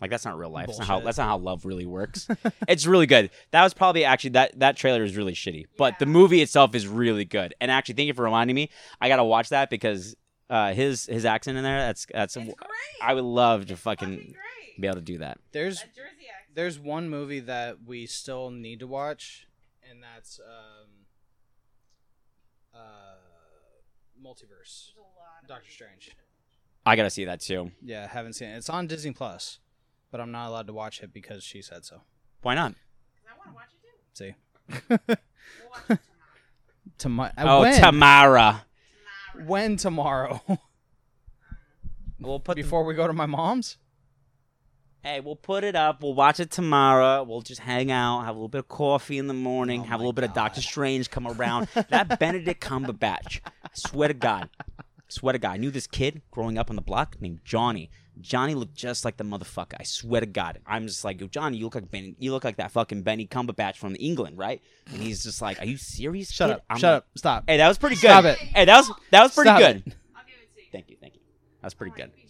[0.00, 0.66] like that's not real life.
[0.66, 2.28] That's not how that's not how love really works.
[2.68, 3.30] It's really good.
[3.52, 6.86] That was probably actually that that trailer is really shitty but the movie itself is
[6.86, 7.54] really good.
[7.60, 8.70] And actually thank you for reminding me.
[9.00, 10.14] I gotta watch that because
[10.50, 12.68] uh his his accent in there that's that's It's great.
[13.00, 14.34] i would love to Fucking fucking
[14.80, 15.38] be able to do that.
[15.52, 16.43] There's That Jersey accent.
[16.54, 19.46] There's one movie that we still need to watch,
[19.90, 20.88] and that's um,
[22.74, 22.78] uh,
[24.22, 25.70] Multiverse, There's a lot of Doctor.
[25.70, 26.16] Strange.
[26.86, 28.56] i gotta see that too Yeah, haven't seen it.
[28.56, 29.58] It's on Disney Plus,
[30.10, 32.00] but I'm not allowed to watch it because she said so.
[32.42, 34.24] why not 'Cause I want to watch it too.
[34.24, 34.34] See,
[34.88, 35.98] We'll watch it
[36.98, 37.30] tomorrow.
[37.36, 37.58] tomorrow.
[37.58, 37.80] oh when?
[37.80, 38.64] tamara
[39.34, 39.48] Tomorrow.
[39.48, 40.40] when tomorrow?
[42.20, 43.76] we'll put the- Before we go to my mom's.
[45.04, 46.02] Hey, we'll put it up.
[46.02, 47.22] We'll watch it tomorrow.
[47.24, 49.92] We'll just hang out, have a little bit of coffee in the morning, Oh have
[49.92, 51.68] a my little bit of Doctor Strange come around.
[51.90, 53.40] that Benedict Cumberbatch.
[53.44, 54.48] I swear to God.
[55.08, 55.50] swear to God.
[55.52, 57.90] I knew this kid growing up on the block named Johnny.
[58.20, 59.74] Johnny looked just like the motherfucker.
[59.78, 60.60] I swear to God.
[60.66, 63.26] I'm just like, Yo, Johnny, you look like Benny, you look like that fucking Benny
[63.26, 64.62] Cumberbatch from England, right?
[64.90, 66.30] And he's just like, Are you serious?
[66.30, 66.54] Shut kid?
[66.54, 66.64] up!
[66.70, 67.06] I'm Shut like, up!
[67.16, 67.44] Stop!
[67.46, 68.08] Hey, that was pretty good.
[68.08, 68.38] Stop it.
[68.38, 69.76] Hey, that was that was pretty Stop good.
[69.86, 69.94] it.
[70.16, 70.68] I'll give it to you.
[70.72, 71.20] Thank you, thank you.
[71.60, 72.14] That was pretty All good.
[72.16, 72.22] be.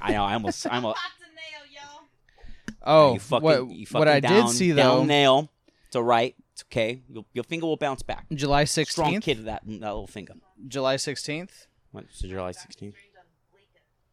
[0.00, 0.22] I know.
[0.24, 0.98] I almost, I almost.
[1.00, 2.75] Hot to nail, y'all.
[2.86, 5.50] Oh, you fucking, what, you fucking what I down, did see down though, nail.
[5.88, 6.34] It's all right.
[6.52, 7.02] It's okay.
[7.08, 8.26] Your, your finger will bounce back.
[8.32, 9.06] July sixteenth.
[9.08, 10.34] Strong kid that that little finger.
[10.68, 11.66] July sixteenth.
[11.90, 12.04] What?
[12.10, 12.94] So July sixteenth.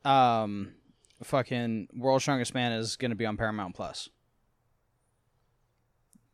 [0.03, 0.73] Um,
[1.23, 4.09] fucking World's Strongest Man is going to be on Paramount Plus.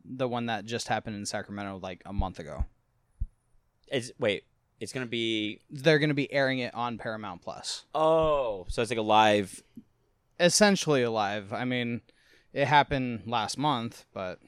[0.04, 2.66] The one that just happened in Sacramento like a month ago.
[3.92, 4.46] Is wait.
[4.80, 5.60] It's gonna be.
[5.70, 7.86] They're going to be airing it on Paramount Plus.
[7.94, 9.62] Oh, so it's like a live.
[10.40, 11.52] Essentially alive.
[11.52, 12.02] I mean,
[12.54, 14.40] it happened last month, but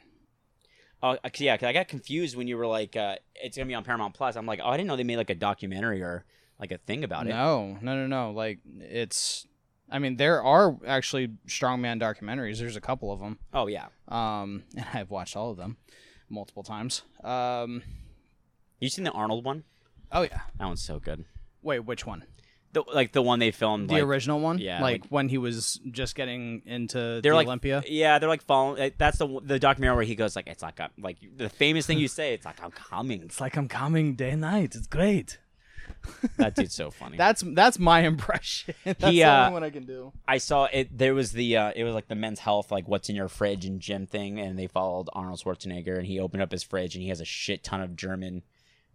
[1.04, 1.58] Oh, uh, yeah.
[1.58, 4.36] Cause I got confused when you were like, uh, "It's gonna be on Paramount Plus."
[4.36, 6.26] I'm like, "Oh, I didn't know they made like a documentary or
[6.60, 8.32] like a thing about it." no, no, no, no.
[8.32, 9.48] Like it's.
[9.90, 12.60] I mean, there are actually strongman documentaries.
[12.60, 13.40] There's a couple of them.
[13.54, 13.88] Oh yeah.
[14.08, 15.78] Um, and I've watched all of them
[16.30, 17.02] multiple times.
[17.24, 17.82] Um,
[18.80, 19.64] You seen the Arnold one?
[20.12, 20.42] oh yeah.
[20.60, 21.26] That one's so good.
[21.64, 22.26] Wait, which one?
[22.74, 23.90] The, like the one they filmed.
[23.90, 24.58] The like, original one?
[24.60, 27.84] yeah, Like, like- when he was just getting into They're the like Olympia?
[27.88, 28.80] Yeah, they're like following.
[28.80, 31.86] like, That's the the documentary where he goes like, "It's like a, like the famous
[31.86, 32.34] thing you say.
[32.34, 34.76] It's like I'm coming." It's like I'm coming day and night.
[34.76, 35.38] It's great.
[36.38, 37.18] That dude's so funny.
[37.18, 38.74] That's that's my impression.
[38.86, 40.14] that's He, the uh, only one I can do.
[40.28, 40.98] I saw it.
[40.98, 43.66] There was the uh, it was like the men's health, like what's in your fridge
[43.66, 47.04] and gym thing, and they followed Arnold Schwarzenegger, and he opened up his fridge and
[47.04, 48.44] he has a shit ton of German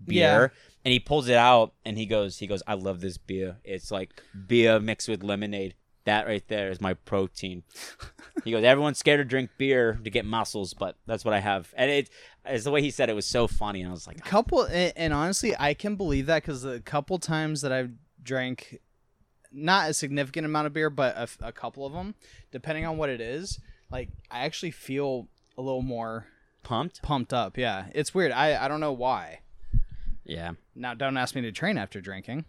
[0.05, 0.49] beer, Yeah.
[0.85, 3.57] and he pulls it out and he goes, he goes, I love this beer.
[3.65, 5.75] It's like beer mixed with lemonade.
[6.05, 7.65] That right there is my protein.
[8.45, 11.75] he goes, everyone's scared to drink beer to get muscles, but that's what I have,
[11.77, 12.11] and it,
[12.45, 14.63] it's the way he said it was so funny, and I was like, A couple
[14.63, 17.91] and, and honestly i can believe that because the couple times that i've
[18.23, 18.79] drank
[19.53, 22.15] not a significant amount of beer but a couple of them
[22.53, 23.59] depending on what it is
[23.91, 25.27] like i actually feel
[25.59, 26.27] a little more
[26.63, 27.03] pumped.
[27.03, 29.41] pumped up yeah it's weird i i don't know why
[30.27, 30.53] Yeah.
[30.75, 32.45] now don't ask me to train after drinking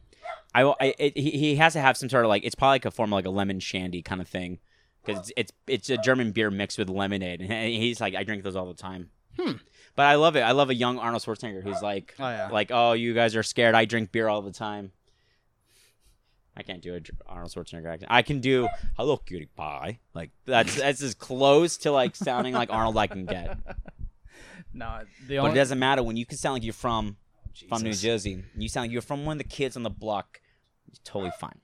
[0.54, 2.86] I, I it, he, he has to have some sort of like it's probably like
[2.86, 4.60] a form of like a lemon shandy kind of thing
[5.04, 8.44] because it's, it's it's a German beer mixed with lemonade and he's like I drink
[8.44, 9.10] those all the time.
[9.38, 9.54] Hmm.
[9.96, 10.42] But I love it.
[10.42, 13.44] I love a young Arnold Schwarzenegger who's like oh yeah like oh you guys are
[13.44, 13.76] scared.
[13.76, 14.92] I drink beer all the time.
[16.56, 18.12] I can't do a Arnold Schwarzenegger accent.
[18.12, 20.00] I can do hello cutie pie.
[20.14, 23.58] Like that's that's as close to like sounding like Arnold I can get.
[24.74, 27.18] no the But it doesn't matter when you can sound like you're from
[27.70, 28.44] from New Jersey.
[28.58, 30.42] You sound like you're from one of the kids on the block.
[30.88, 31.60] It's totally fine.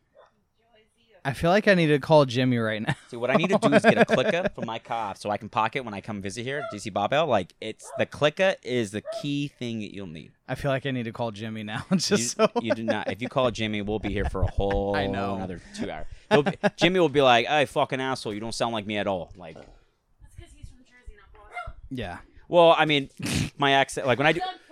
[1.25, 3.57] i feel like i need to call jimmy right now See, what I need to
[3.57, 6.01] do is get a clicker for my car so I can park it when I
[6.01, 7.27] come visit here, DC Barbell.
[7.27, 10.31] Like, it's the clicker is the key thing that you'll need.
[10.49, 13.09] i feel like i need to call jimmy now just you, so you do not.
[13.11, 15.35] If you call Jimmy, we'll be here for a whole I know.
[15.35, 16.07] another two hours.
[16.29, 18.33] He'll be, Jimmy will be like, "Hey, fucking asshole!
[18.33, 21.73] You don't sound like me at all." Like, That's because he's from Jersey, not Boston.
[21.91, 22.17] yeah
[22.49, 23.09] well, I mean,
[23.57, 24.05] my accent.
[24.05, 24.62] Like when I do, Doug fucked up.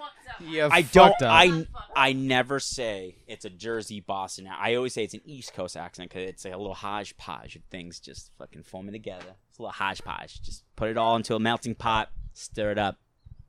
[0.47, 1.21] Yeah I don't.
[1.21, 1.23] up.
[1.23, 4.47] I I never say it's a Jersey Boston.
[4.47, 7.63] I always say it's an East Coast accent because it's like a little hodgepodge of
[7.71, 9.35] things just fucking forming together.
[9.49, 10.41] It's a little hodgepodge.
[10.41, 12.97] Just put it all into a melting pot, stir it up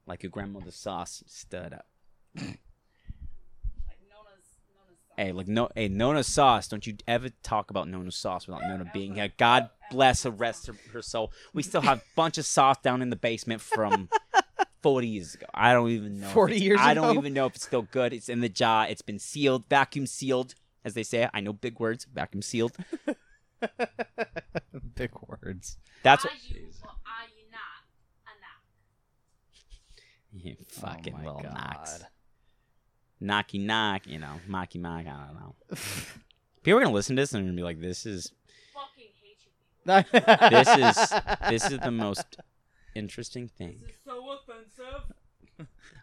[0.07, 1.23] like your grandmother's sauce.
[1.27, 1.87] Stir it up.
[2.37, 2.59] Like
[4.09, 5.17] Nona's, Nona's son.
[5.17, 6.69] Hey, like no, hey, Nona sauce.
[6.69, 9.33] Don't you ever talk about Nona sauce without Nona being here.
[9.37, 11.33] God bless her, rest her, her soul.
[11.53, 14.09] We still have a bunch of sauce down in the basement from
[14.83, 15.47] 40 years ago.
[15.55, 16.29] I don't even know.
[16.29, 18.13] 40 it's- years I don't even know if it's still good.
[18.13, 18.87] It's in the jar.
[18.89, 20.55] It's been sealed, vacuum sealed,
[20.85, 21.29] as they say.
[21.33, 22.77] I know big words, vacuum sealed.
[24.97, 25.79] Big words.
[26.03, 26.51] That's are what.
[26.51, 27.85] you or are you not
[28.27, 28.63] a knock?
[30.33, 31.55] You oh fucking oh little God.
[31.55, 32.03] knocks.
[33.23, 35.55] Knocky knock, you know, mocky mock, I don't know.
[36.65, 38.33] People are gonna listen to this and they're gonna be like, "This is
[38.75, 40.69] Fucking hate you this
[40.99, 42.37] is this is the most
[42.97, 44.52] interesting thing." This is so offensive.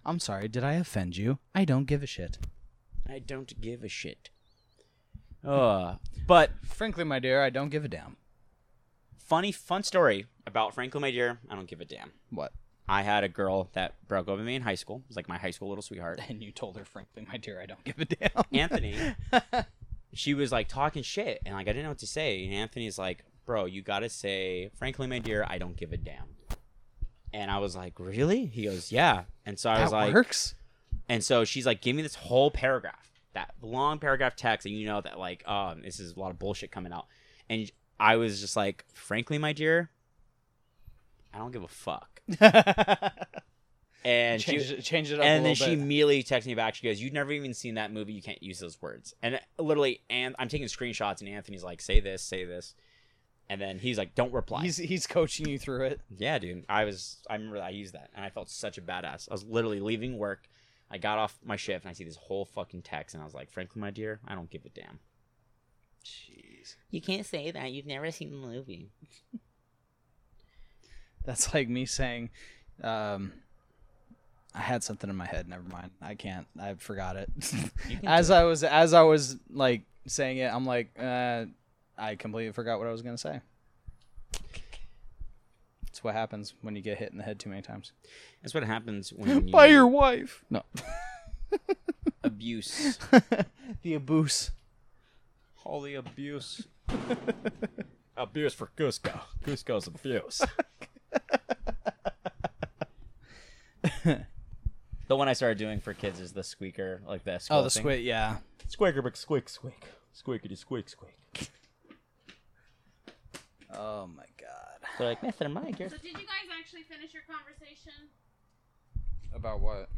[0.09, 0.47] I'm sorry.
[0.47, 1.37] Did I offend you?
[1.53, 2.39] I don't give a shit.
[3.07, 4.31] I don't give a shit.
[5.45, 5.95] Uh,
[6.25, 8.17] but Frankly, my dear, I don't give a damn.
[9.15, 11.37] funny, fun story about Franklin, my dear.
[11.47, 12.13] I don't give a damn.
[12.31, 12.53] What?
[12.87, 15.03] I had a girl that broke up with me in high school.
[15.05, 16.19] It was like my high school little sweetheart.
[16.27, 18.43] And you told her, frankly, my dear, I don't give a damn.
[18.51, 18.95] Anthony,
[20.13, 22.43] she was like talking shit, and like I didn't know what to say.
[22.45, 26.38] And Anthony's like, "Bro, you gotta say, frankly, my dear, I don't give a damn."
[27.33, 30.55] And I was like, "Really?" He goes, "Yeah." And so I was that like, works.
[31.07, 34.85] and so she's like, "Give me this whole paragraph, that long paragraph text, and you
[34.87, 37.05] know that like, um, this is a lot of bullshit coming out."
[37.49, 39.89] And I was just like, "Frankly, my dear,
[41.33, 42.21] I don't give a fuck."
[44.05, 45.25] And she, change, it, change it up.
[45.25, 45.79] and then she bit.
[45.79, 46.75] immediately texts me back.
[46.75, 48.13] She goes, "You've never even seen that movie.
[48.13, 51.99] You can't use those words." And literally, and I'm taking screenshots, and Anthony's like, "Say
[51.99, 52.75] this, say this,"
[53.49, 56.01] and then he's like, "Don't reply." He's he's coaching you through it.
[56.17, 56.65] yeah, dude.
[56.69, 57.17] I was.
[57.29, 59.27] I remember I used that, and I felt such a badass.
[59.29, 60.47] I was literally leaving work.
[60.91, 63.33] I got off my shift, and I see this whole fucking text, and I was
[63.33, 64.99] like, "Frankly, my dear, I don't give a damn."
[66.05, 67.71] Jeez, You can't say that.
[67.71, 68.89] You've never seen the movie.
[71.25, 72.29] that's like me saying,
[72.81, 73.33] um,
[74.55, 75.47] I had something in my head.
[75.47, 75.91] Never mind.
[76.01, 76.47] I can't.
[76.59, 77.29] I forgot it.
[78.03, 81.45] as I was as I was like saying it, I'm like, uh,
[81.99, 83.41] I completely forgot what I was gonna say.
[85.87, 87.91] It's what happens when you get hit in the head too many times.
[88.41, 90.45] That's what happens when you By your wife.
[90.49, 90.63] No.
[92.23, 92.97] abuse.
[93.81, 94.51] the abuse.
[95.55, 96.67] Holy abuse.
[98.15, 99.19] abuse for Cusco.
[99.43, 100.41] Cusco's abuse.
[104.03, 107.47] the one I started doing for kids is the squeaker, like this.
[107.51, 107.81] Oh, the thing.
[107.81, 108.03] squid.
[108.03, 108.37] Yeah.
[108.69, 109.83] Squeaker, but squeak, squeak.
[110.15, 111.49] Squeakity, squeak, squeak.
[113.73, 114.89] Oh my god.
[114.97, 115.51] They're like, Mr.
[115.51, 117.93] Mike, So did you guys actually finish your conversation
[119.33, 119.89] About what?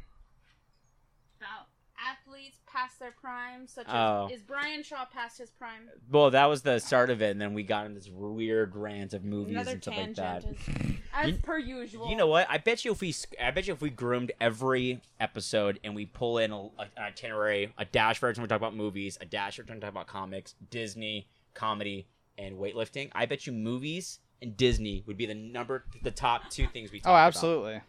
[1.39, 1.67] about
[1.99, 4.29] athletes past their prime, such as Oh.
[4.31, 5.89] is Brian Shaw past his prime?
[6.09, 9.13] Well, that was the start of it, and then we got in this weird rant
[9.13, 10.45] of movies Another and stuff like tangent, that.
[10.45, 12.09] as, as You- per usual.
[12.09, 12.47] You know what?
[12.49, 16.05] I bet you if we, I bet you if we groomed every episode and we
[16.05, 19.17] pull in a, a- an itinerary, a dash for every time we talk about movies,
[19.21, 22.07] a dash for every time we talk about comics, Disney, comedy,
[22.37, 23.09] and weightlifting.
[23.13, 26.99] I bet you movies and Disney would be the number, the top two things we.
[26.99, 27.27] Talk Oh, about.
[27.27, 27.81] absolutely.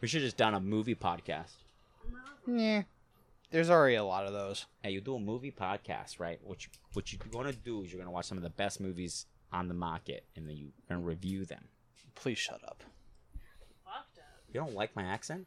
[0.00, 1.52] We should have just done a movie podcast.
[2.46, 2.82] Yeah.
[3.50, 4.66] There's already a lot of those.
[4.82, 6.40] Hey, you do a movie podcast, right?
[6.42, 9.26] What you what you're gonna do is you're gonna watch some of the best movies
[9.52, 11.64] on the market, and then you're gonna review them.
[12.16, 12.82] Please shut up.
[13.84, 14.24] Fucked up.
[14.52, 15.46] You don't like my accent?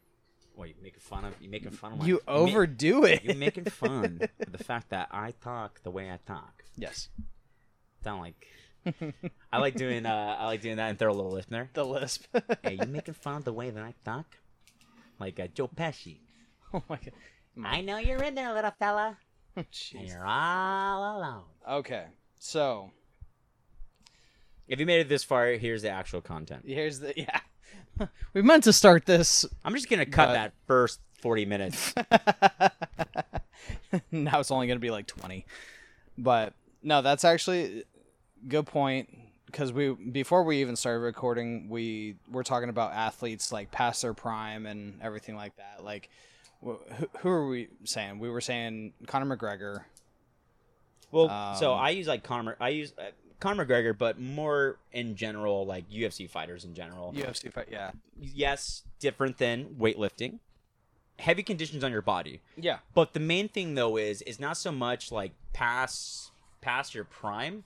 [0.55, 1.33] What you making fun of?
[1.41, 2.05] You making fun of my?
[2.05, 3.23] You ma- overdo it.
[3.23, 6.63] You're making fun of the fact that I talk the way I talk.
[6.77, 7.09] yes.
[8.07, 9.13] Sound like
[9.51, 10.05] I like doing.
[10.05, 11.69] Uh, I like doing that and throw a little lisp there.
[11.73, 12.23] The lisp.
[12.63, 14.37] Hey, you making fun of the way that I talk?
[15.19, 16.19] Like uh, Joe Pesci.
[16.73, 17.11] oh my god.
[17.65, 19.17] I know you're in there, little fella,
[19.57, 20.07] and Jeez.
[20.07, 21.43] you're all alone.
[21.69, 22.05] Okay.
[22.39, 22.91] So
[24.69, 26.63] If you made it this far, here's the actual content.
[26.65, 27.41] here's the yeah.
[28.33, 29.45] we meant to start this.
[29.65, 31.93] I'm just gonna cut But- that first 40 minutes.
[34.11, 35.45] now it's only going to be like 20.
[36.17, 36.53] But
[36.83, 37.83] no, that's actually
[38.47, 39.09] good point
[39.45, 44.13] because we before we even started recording, we were talking about athletes like past their
[44.13, 45.83] prime and everything like that.
[45.83, 46.09] Like
[46.65, 48.19] wh- who, who are we saying?
[48.19, 49.83] We were saying Conor McGregor.
[51.11, 52.57] Well, so Um, I use like Conor.
[52.59, 53.03] I use uh,
[53.39, 57.13] Conor McGregor, but more in general, like UFC fighters in general.
[57.13, 57.91] UFC fight, yeah.
[58.19, 60.39] Yes, different than weightlifting.
[61.19, 62.77] Heavy conditions on your body, Yeah.
[62.93, 66.31] but the main thing though is is not so much like past
[66.61, 67.63] past your prime,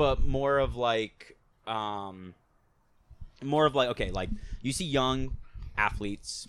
[0.00, 1.36] but more of like
[1.66, 2.32] um
[3.42, 4.30] more of like okay, like
[4.62, 5.36] you see young
[5.76, 6.48] athletes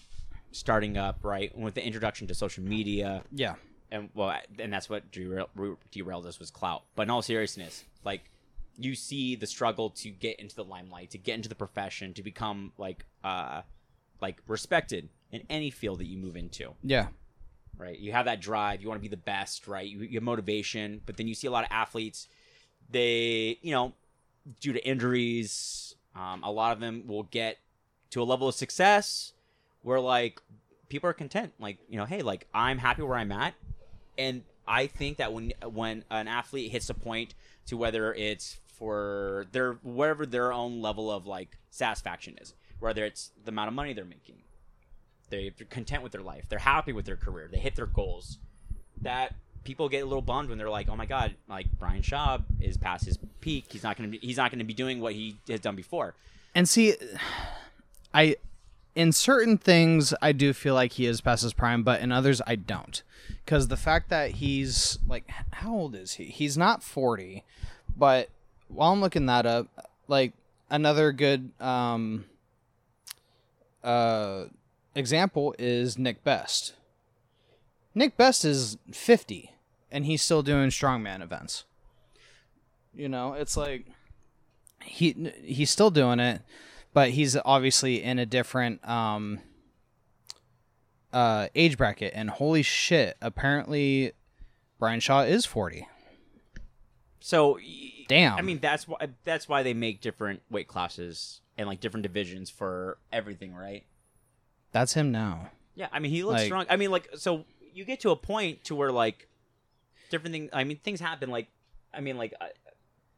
[0.54, 3.56] starting up right with the introduction to social media Yeah.
[3.91, 5.49] and well, and that's what derail,
[5.91, 6.84] derailed us was clout.
[6.95, 8.22] But in all seriousness, like
[8.78, 12.24] you see the struggle to get into the limelight, to get into the profession, to
[12.24, 13.64] become like uh
[14.22, 16.74] like respected in any field that you move into.
[16.84, 17.08] Yeah.
[17.78, 17.99] Right?
[17.99, 18.82] You have that drive.
[18.82, 19.68] You want to be the best.
[19.68, 19.88] Right?
[19.89, 21.02] You, you have motivation.
[21.06, 22.28] But then you see a lot of athletes.
[22.92, 23.94] They, you know,
[24.60, 27.58] due to injuries, um, a lot of them will get
[28.12, 29.34] to a level of success
[29.84, 30.42] where like
[30.89, 31.54] people are content.
[31.60, 33.54] Like you know, hey, like I'm happy where I'm at,
[34.18, 37.34] and I think that when when an athlete hits a point
[37.68, 43.32] to whether it's for their whatever their own level of like satisfaction is, whether it's
[43.44, 44.38] the amount of money they're making,
[45.30, 48.38] they're content with their life, they're happy with their career, they hit their goals.
[49.02, 49.34] That
[49.64, 52.78] people get a little bummed when they're like, "Oh my god, like Brian Shaw is
[52.78, 53.66] past his peak.
[53.70, 56.16] He's not going to he's not going to be doing what he has done before."
[56.53, 56.95] And see,
[58.14, 58.36] I
[58.95, 62.41] in certain things I do feel like he is past his prime, but in others
[62.45, 63.01] I don't.
[63.45, 66.26] Because the fact that he's like, how old is he?
[66.26, 67.43] He's not forty,
[67.95, 68.30] but
[68.68, 69.68] while I'm looking that up,
[70.07, 70.34] like
[70.70, 72.26] another good um,
[73.84, 74.45] uh,
[74.95, 76.74] example is Nick Best.
[77.94, 79.52] Nick Best is fifty,
[79.92, 81.66] and he's still doing strongman events.
[82.94, 83.86] You know, it's like
[84.84, 86.42] he he's still doing it,
[86.94, 89.39] but he's obviously in a different um
[91.14, 94.14] uh age bracket and holy shit, apparently
[94.80, 95.88] Brian Shaw is 40.
[97.20, 97.60] So,
[98.08, 98.38] Damn.
[98.38, 102.50] I mean, that's why that's why they make different weight classes and like different divisions
[102.50, 103.84] for everything, right?
[104.72, 105.50] That's him now.
[105.76, 106.66] Yeah, I mean, he looks Like- strong.
[106.70, 109.28] I mean, like, so you get to a point to where like
[110.09, 110.49] different things.
[110.53, 111.30] I mean, things happen.
[111.30, 111.47] Like,
[111.93, 112.49] I mean, like, I,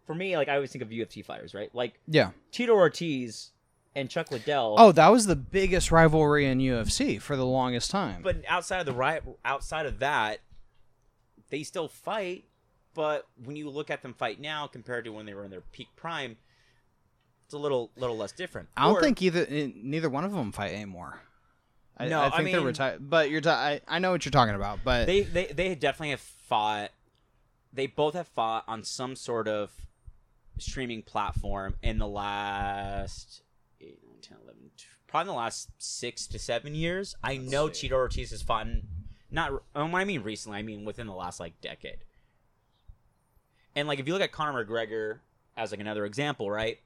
[0.05, 1.73] for me, like, I always think of UFC fighters, right?
[1.73, 2.31] Like Yeah.
[2.51, 3.51] Tito Ortiz
[3.95, 4.75] and Chuck Liddell.
[4.77, 8.21] Oh, that was the biggest rivalry in UFC for the longest time.
[8.23, 10.39] but outside of the right, outside of that,
[11.49, 12.45] they still fight.
[12.95, 15.61] But when you look at them fight now compared to when they were in their
[15.61, 16.37] peak prime,
[17.45, 18.69] it's a little little less different.
[18.77, 21.19] I don't Or- think either eh, neither one of them fight anymore.
[21.97, 23.09] I, No, I I think they're mean- retired.
[23.09, 24.79] But you're, ta- I, I know what you're talking about.
[24.83, 26.89] But they they they definitely have fought.
[27.71, 29.71] They both have fought on some sort of
[30.59, 33.41] streaming platform in the last
[33.81, 37.15] 8, 9, 10, 11, tw- probably in the last six to seven years.
[37.23, 38.67] I know Tito Ortiz has fought.
[38.67, 38.83] in-
[39.31, 39.61] Not when
[39.93, 41.97] oh, I mean recently, I mean within the last like decade.
[43.75, 45.19] And like if you look at Conor McGregor
[45.57, 46.79] as like another example, right?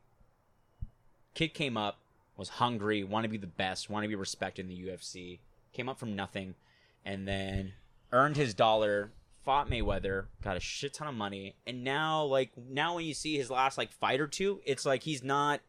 [1.33, 1.99] Kid came up,
[2.37, 5.39] was hungry, wanted to be the best, wanted to be respected in the UFC,
[5.73, 6.55] came up from nothing,
[7.03, 7.73] and then
[8.11, 9.11] earned his dollar,
[9.43, 13.37] fought Mayweather, got a shit ton of money, and now like now when you see
[13.37, 15.61] his last like fight or two, it's like he's not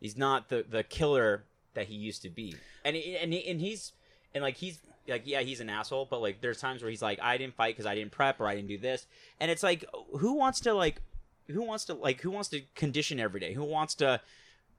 [0.00, 1.44] he's not the the killer
[1.74, 2.54] that he used to be.
[2.84, 3.92] And and and he's
[4.34, 7.18] and like he's like yeah, he's an asshole, but like there's times where he's like
[7.20, 9.06] I didn't fight cuz I didn't prep or I didn't do this.
[9.40, 9.84] And it's like
[10.18, 11.02] who wants to like
[11.48, 13.54] who wants to like who wants to condition every day?
[13.54, 14.20] Who wants to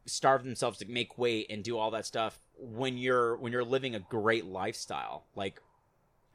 [0.10, 3.96] starve themselves to make weight and do all that stuff when you're when you're living
[3.96, 5.62] a great lifestyle like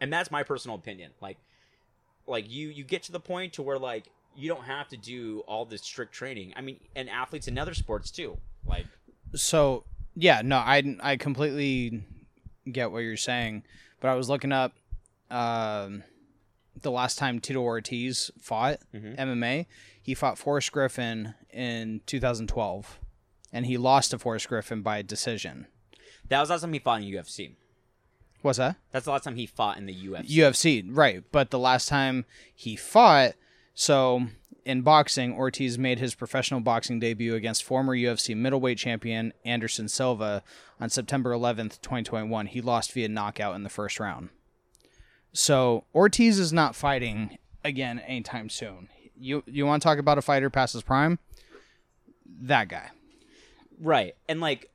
[0.00, 1.36] and that's my personal opinion like
[2.26, 4.04] like you you get to the point to where like
[4.36, 7.74] you don't have to do all this strict training i mean and athletes in other
[7.74, 8.86] sports too like
[9.34, 9.84] so
[10.16, 12.04] yeah, no, I I completely
[12.70, 13.64] get what you're saying,
[13.98, 14.72] but I was looking up
[15.28, 16.04] um,
[16.80, 19.16] the last time Tito Ortiz fought Mhm.
[19.18, 19.66] MMA.
[20.00, 23.00] He fought Forrest Griffin in 2012,
[23.54, 25.66] and he lost to Forrest Griffin by decision.
[26.28, 27.54] that was the last time he fought in ufc
[28.42, 28.76] What's that?
[28.90, 31.24] that's the last time he fought in the ufc UFC, right?
[31.32, 33.32] But the last time he fought,
[33.74, 34.26] so
[34.66, 40.42] in boxing, Ortiz made his professional boxing debut against former UFC middleweight champion Anderson Silva
[40.80, 42.46] on September 11th, 2021.
[42.46, 44.28] He lost via knockout in the first round.
[45.32, 48.88] So Ortiz is not fighting again anytime soon.
[49.18, 51.18] You you want to talk about a fighter past his prime?
[52.26, 52.90] That guy.
[53.84, 54.16] Right.
[54.28, 54.70] And like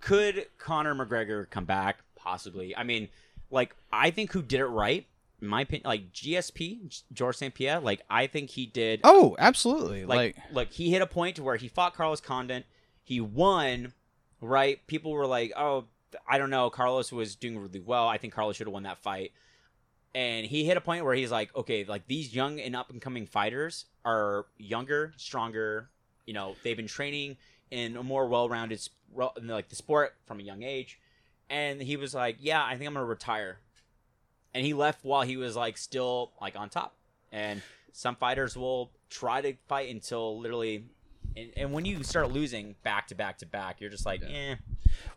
[0.00, 1.98] could Conor McGregor come back?
[2.14, 2.76] Possibly.
[2.76, 3.08] I mean,
[3.50, 5.06] like I think who did it right,
[5.40, 7.54] in my opinion, like GSP, George St.
[7.54, 10.04] Pierre, like I think he did Oh, absolutely.
[10.04, 12.66] like, Like, like he hit a point to where he fought Carlos Condit,
[13.02, 13.92] he won,
[14.40, 14.86] right?
[14.86, 15.84] People were like, "Oh,
[16.28, 18.06] I don't know, Carlos was doing really well.
[18.06, 19.32] I think Carlos should have won that fight."
[20.14, 23.00] And he hit a point where he's like, "Okay, like these young and up and
[23.00, 25.88] coming fighters are younger, stronger,
[26.26, 27.36] you know, they've been training
[27.72, 28.88] in a more well-rounded
[29.36, 31.00] in, like the sport from a young age."
[31.50, 33.58] And he was like, "Yeah, I think I'm to retire."
[34.54, 36.94] And he left while he was like still like on top.
[37.32, 37.62] And
[37.92, 40.84] some fighters will try to fight until literally
[41.36, 44.56] and, and when you start losing back to back to back you're just like eh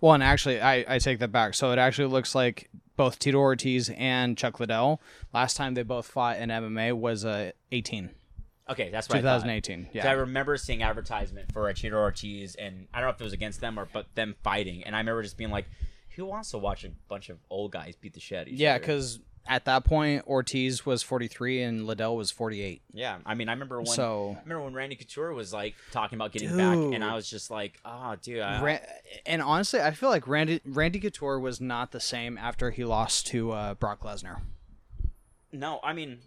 [0.02, 1.54] Well, and actually, I, I take that back.
[1.54, 5.02] So it actually looks like both Tito Ortiz and Chuck Liddell,
[5.34, 8.10] last time they both fought in MMA was uh, 18,
[8.70, 9.18] okay that's thought.
[9.18, 9.86] 2018.
[9.86, 10.10] 'Cause Yeah.
[10.10, 13.34] I remember seeing advertisement for a Tito Ortiz, and I don't know if it was
[13.34, 15.66] against them or but them fighting, and I remember just being like,
[16.16, 19.20] "Who wants to watch a bunch of old guys beat the shit?" Each yeah, because
[19.48, 22.82] at that point Ortiz was 43 and Liddell was 48.
[22.94, 26.18] Yeah, I mean, I remember when So- I remember when Randy Couture was like talking
[26.18, 28.82] about getting back, and I was just like, oh, dude, I,
[29.28, 33.28] and honestly, I feel like Randy Randy Couture was not the same after he lost
[33.28, 34.42] to uh, Brock Lesnar.
[35.52, 36.20] no, I mean.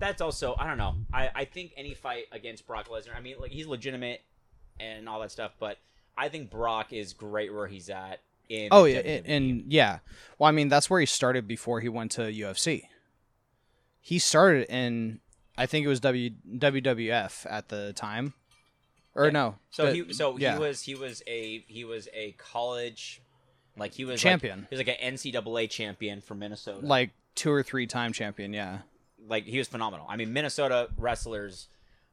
[0.00, 0.96] That's also I don't know.
[1.12, 4.22] I, I think any fight against Brock Lesnar, I mean like he's legitimate
[4.80, 5.78] and all that stuff, but
[6.18, 9.22] I think Brock is great where he's at in Oh yeah, WWE.
[9.26, 9.98] and yeah.
[10.38, 12.84] Well, I mean that's where he started before he went to UFC.
[14.00, 15.20] He started in,
[15.58, 18.32] I think it was w, WWF at the time,
[19.14, 19.30] or Yeah.
[19.32, 19.56] no.
[19.70, 20.54] So but- he so yeah.
[20.54, 23.20] he was he was a he was a college
[23.76, 24.66] like he was like- Champion.
[24.70, 26.86] he was like an NCAA champion for Minnesota.
[26.86, 28.52] like two or three time champion.
[28.54, 28.78] Yeah.
[29.28, 30.06] Like he was phenomenal.
[30.08, 31.68] I mean Minnesota wrestlers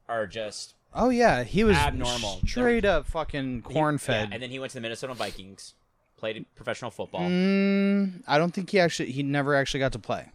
[0.08, 2.40] are just Oh yeah, he was Abnormal.
[2.46, 4.28] straight up fucking he- corn yeah, fed.
[4.32, 5.74] and then he went to the Minnesota Vikings,
[6.16, 7.20] played professional football.
[7.20, 10.30] Mm, I don't think he actually he never actually got to play.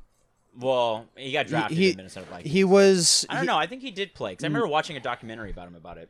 [0.59, 2.53] Well, he got drafted he- to the Minnesota Vikings.
[2.53, 3.25] He was.
[3.29, 3.57] I don't he- know.
[3.57, 6.09] I think he did play because I remember watching a documentary about him about it.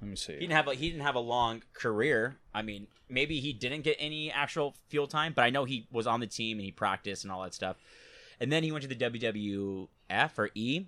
[0.00, 0.32] Let me see.
[0.34, 2.36] He didn't have a, he didn't have a long career.
[2.52, 6.06] I mean, maybe he didn't get any actual field time, but I know he was
[6.08, 7.76] on the team and he practiced and all that stuff.
[8.40, 10.86] And then he went to the WWF or E.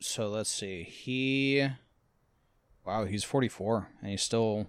[0.00, 0.82] So let's see.
[0.84, 1.68] He.
[2.84, 4.68] Wow, he's 44 and he's still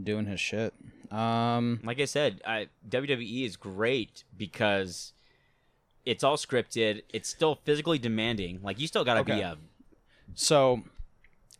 [0.00, 0.74] doing his shit.
[1.10, 1.80] Um.
[1.82, 5.12] Like I said, I, WWE is great because
[6.04, 7.02] it's all scripted.
[7.12, 8.60] It's still physically demanding.
[8.62, 9.40] Like you still got to be Okay.
[9.42, 9.56] a
[10.34, 10.82] So,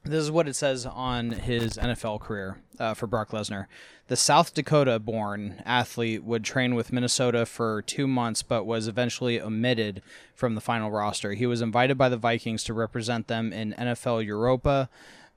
[0.09, 3.67] this is what it says on his NFL career uh, for Brock Lesnar.
[4.09, 9.41] The South Dakota born athlete would train with Minnesota for two months, but was eventually
[9.41, 10.03] omitted
[10.35, 11.35] from the final roster.
[11.35, 14.89] He was invited by the Vikings to represent them in NFL Europa,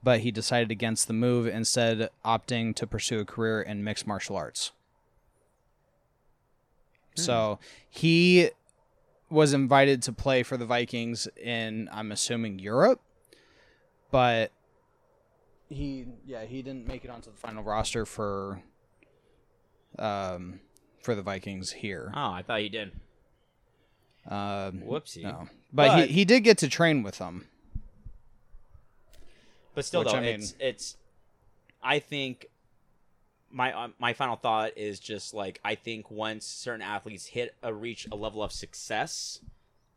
[0.02, 4.36] but he decided against the move, instead, opting to pursue a career in mixed martial
[4.36, 4.72] arts.
[7.14, 7.58] So,
[7.90, 8.50] he
[9.28, 13.00] was invited to play for the Vikings in, I'm assuming, Europe
[14.12, 14.52] but
[15.72, 18.62] he yeah he didn't make it onto the final roster for
[19.98, 20.60] um
[21.00, 22.12] for the Vikings here.
[22.14, 22.92] Oh, I thought he did.
[24.28, 25.24] Um, Whoopsie.
[25.24, 27.48] no, but, But- he he did get to train with them.
[29.74, 30.96] But still, Which, though, I mean- it's it's.
[31.82, 32.46] I think
[33.50, 37.72] my uh, my final thought is just like I think once certain athletes hit a
[37.74, 39.40] reach a level of success,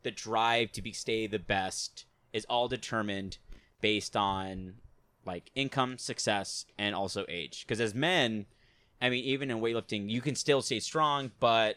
[0.04, 3.38] the drive to be stay the best is all determined
[3.82, 4.76] based on
[5.26, 7.66] like income, success, and also age.
[7.66, 8.46] Because as men,
[9.02, 11.76] I mean, even in weightlifting, you can still stay strong, but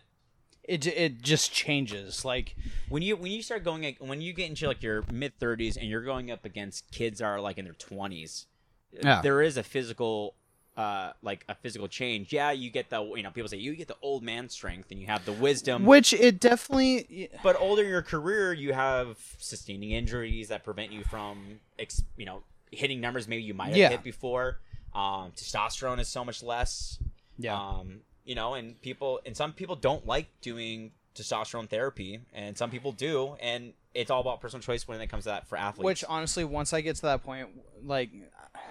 [0.65, 2.25] It it just changes.
[2.27, 2.55] Like
[2.91, 5.89] when you when you start going when you get into like your mid 30s and
[5.89, 8.45] you're going up against kids that are like in their 20s
[8.93, 9.23] Yeah.
[9.23, 10.35] there is a physical
[10.77, 13.89] uh like a physical change yeah you get the you know people say you get
[13.89, 17.89] the old man strength and you have the wisdom which it definitely but older in
[17.89, 23.27] your career you have sustaining injuries that prevent you from ex- you know hitting numbers
[23.29, 23.89] maybe you might have Yeah.
[23.91, 24.59] hit before
[24.95, 26.99] um testosterone is so much less
[27.39, 27.57] yeah.
[27.57, 32.71] um, you know, and people and some people don't like doing testosterone therapy, and some
[32.71, 35.85] people do, and it's all about personal choice when it comes to that for athletes.
[35.85, 37.49] Which honestly, once I get to that point,
[37.83, 38.11] like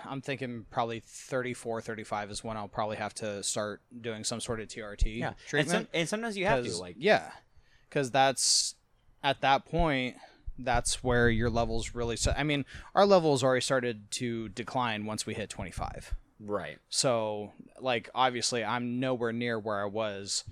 [0.06, 4.60] I'm thinking probably 34, 35 is when I'll probably have to start doing some sort
[4.60, 5.72] of TRT yeah, and, treatment.
[5.72, 7.32] some, and sometimes you have to, like yeah
[7.90, 8.76] because that's
[9.24, 10.16] at that point
[10.60, 15.26] that's where your levels really so i mean our levels already started to decline once
[15.26, 16.78] we hit 25 right.
[16.90, 20.44] so like obviously i'm nowhere near where i was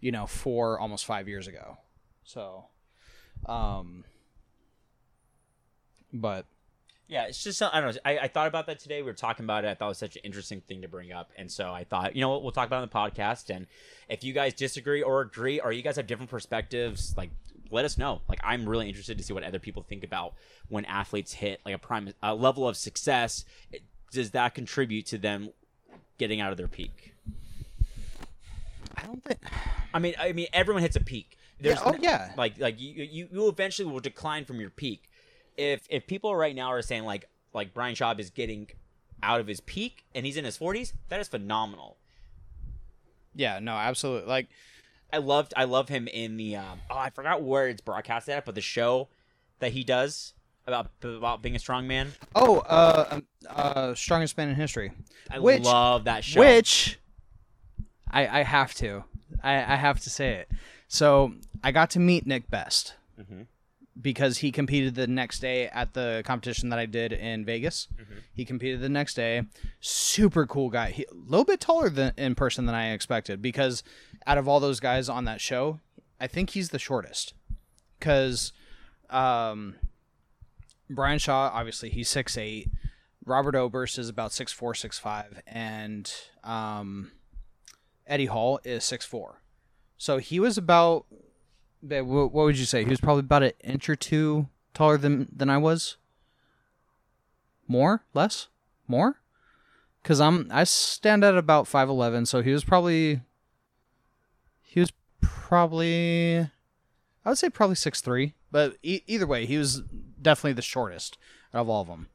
[0.00, 1.76] you know four almost five years ago
[2.24, 2.64] so
[3.46, 4.04] um
[6.12, 6.46] but
[7.10, 8.00] Yeah, it's just I don't know.
[8.04, 9.02] I, I thought about that today.
[9.02, 9.68] We were talking about it.
[9.68, 12.14] I thought it was such an interesting thing to bring up, and so I thought,
[12.14, 13.50] you know what, we'll talk about it on the podcast.
[13.54, 13.66] And
[14.08, 17.30] if you guys disagree or agree, or you guys have different perspectives, like
[17.72, 18.20] let us know.
[18.28, 20.34] Like I'm really interested to see what other people think about
[20.68, 23.44] when athletes hit like a prime a level of success.
[23.72, 23.82] It-
[24.12, 25.50] Does that contribute to them
[26.16, 27.12] getting out of their peak?
[28.96, 29.40] i don't think
[29.92, 31.36] I mean, I mean, everyone hits a peak.
[31.58, 32.32] There's oh, n- yeah.
[32.36, 35.09] Like, like you, you, you eventually will decline from your peak.
[35.60, 38.68] If if people right now are saying like like Brian Shaw is getting
[39.22, 41.98] out of his peak and he's in his 40s, that is phenomenal.
[43.34, 44.48] yeah no absolutely like
[45.12, 48.44] I loved I love him in the um, oh I forgot where it's broadcasted at,
[48.46, 49.08] but the show
[49.58, 50.32] that he does
[50.66, 52.12] about about being a strong man.
[52.34, 54.92] oh uh um, uh strongest man in history
[55.30, 56.40] I Which- love that show.
[56.40, 56.98] Which
[58.10, 59.04] I I have to.
[59.42, 60.48] I, I have to say it.
[60.88, 63.46] So I got to meet Nick Best Mhm.
[64.00, 67.88] Because he competed the next day at the competition that I did in Vegas.
[68.32, 69.42] He competed the next day.
[69.80, 70.90] Super cool guy.
[70.90, 73.82] He, a little bit taller than in person than I expected because
[74.26, 75.80] out of all those guys on that show,
[76.20, 77.34] I think he's the shortest
[77.98, 78.52] because
[79.10, 79.76] um,
[80.88, 82.68] Brian Shaw obviously he's six eight.
[83.24, 87.12] Robert Oberst is about six four, six five, and um,
[88.06, 89.42] Eddie Hall is six four.
[89.98, 91.06] So he was about.
[91.82, 92.84] What would you say?
[92.84, 95.96] He was probably about an inch or two taller than than I was.
[97.66, 98.48] More, less,
[98.88, 99.20] more,
[100.02, 102.26] because I'm I stand at about five eleven.
[102.26, 103.20] So he was probably.
[104.62, 106.38] He was probably.
[107.24, 109.82] I would say probably six three, but e- either way, he was
[110.20, 111.16] definitely the shortest
[111.52, 112.08] of all of them,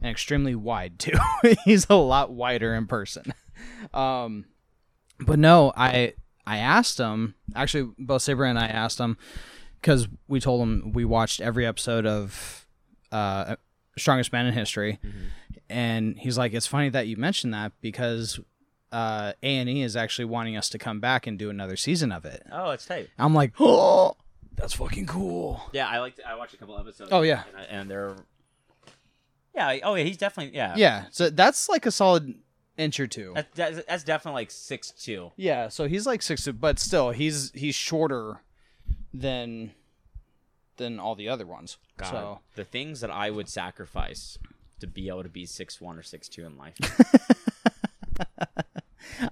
[0.00, 1.18] and extremely wide too.
[1.64, 3.32] He's a lot wider in person.
[3.94, 4.44] Um,
[5.18, 6.14] but no, I
[6.46, 9.16] I asked him actually, both Saber and I asked him
[9.80, 12.66] because we told him we watched every episode of
[13.12, 13.56] uh,
[13.98, 14.98] Strongest Man in History,
[15.68, 18.38] and he's like, "It's funny that you mentioned that because
[18.92, 22.12] uh, A and E is actually wanting us to come back and do another season
[22.12, 23.08] of it." Oh, it's tight.
[23.18, 24.16] I'm like, "Oh,
[24.54, 26.20] that's fucking cool." Yeah, I liked.
[26.26, 27.10] I watched a couple episodes.
[27.12, 27.42] Oh, yeah.
[27.48, 28.16] and, I- and they're.
[29.54, 29.78] Yeah.
[29.84, 30.74] Oh yeah, he's definitely yeah.
[30.76, 32.34] Yeah, so that's like a solid
[32.76, 33.34] inch or two.
[33.54, 35.32] That's, definitely like six two.
[35.36, 38.42] Yeah, so he's like six, two, but still, he's he's shorter
[39.12, 39.72] than
[40.76, 41.78] than all the other ones.
[41.96, 44.38] God, So the things that I would sacrifice
[44.80, 46.76] to be able to be six one or six two in life.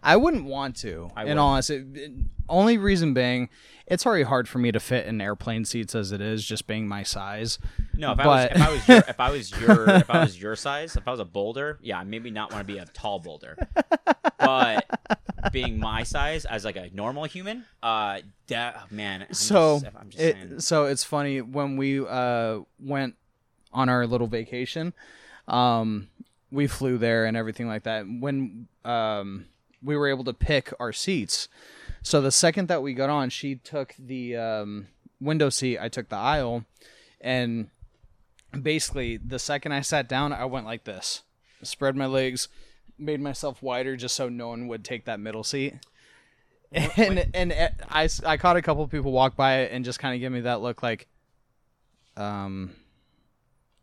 [0.02, 1.10] I wouldn't want to.
[1.14, 1.40] I in wouldn't.
[1.40, 2.14] all honesty,
[2.48, 3.48] only reason being,
[3.86, 6.88] it's already hard for me to fit in airplane seats as it is, just being
[6.88, 7.58] my size.
[7.94, 10.40] No, if I was if I was your if I was your if I was
[10.40, 12.86] your size, if I was a boulder, yeah, I maybe not want to be a
[12.86, 13.56] tall boulder.
[14.38, 14.86] But
[15.52, 19.22] being my size as like a normal human, uh, that man.
[19.22, 23.16] I'm so just, I'm just it, so it's funny when we uh went
[23.72, 24.94] on our little vacation
[25.48, 26.08] um
[26.50, 29.46] we flew there and everything like that when um
[29.84, 31.48] we were able to pick our seats.
[32.02, 34.88] So the second that we got on she took the um
[35.20, 36.64] window seat i took the aisle
[37.20, 37.70] and
[38.60, 41.22] basically the second i sat down i went like this.
[41.62, 42.48] Spread my legs
[42.98, 45.74] made myself wider just so no one would take that middle seat.
[46.96, 50.20] And and uh, I, I caught a couple people walk by and just kind of
[50.20, 51.06] give me that look like
[52.16, 52.72] um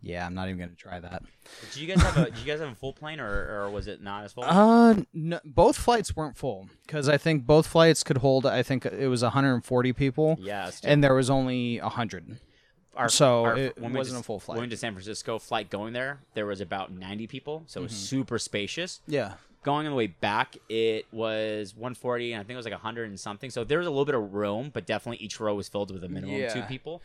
[0.02, 1.24] yeah i'm not even gonna try that
[1.74, 3.88] Did you guys have a Did you guys have a full plane or, or was
[3.88, 4.44] it not as full?
[4.44, 8.86] uh no, both flights weren't full because i think both flights could hold i think
[8.86, 12.40] it was 140 people yeah, and there was only 100
[12.96, 14.56] our, so our- it when wasn't to- a full flight.
[14.56, 17.80] When we went to San Francisco, flight going there, there was about ninety people, so
[17.80, 17.94] it Mm-hmm.
[17.94, 19.00] was super spacious.
[19.08, 22.74] yeah Going on the way back, it was 140, and I think it was like
[22.74, 23.50] 100 and something.
[23.52, 26.04] So there was a little bit of room, but definitely each row was filled with
[26.04, 27.02] a minimum of two people.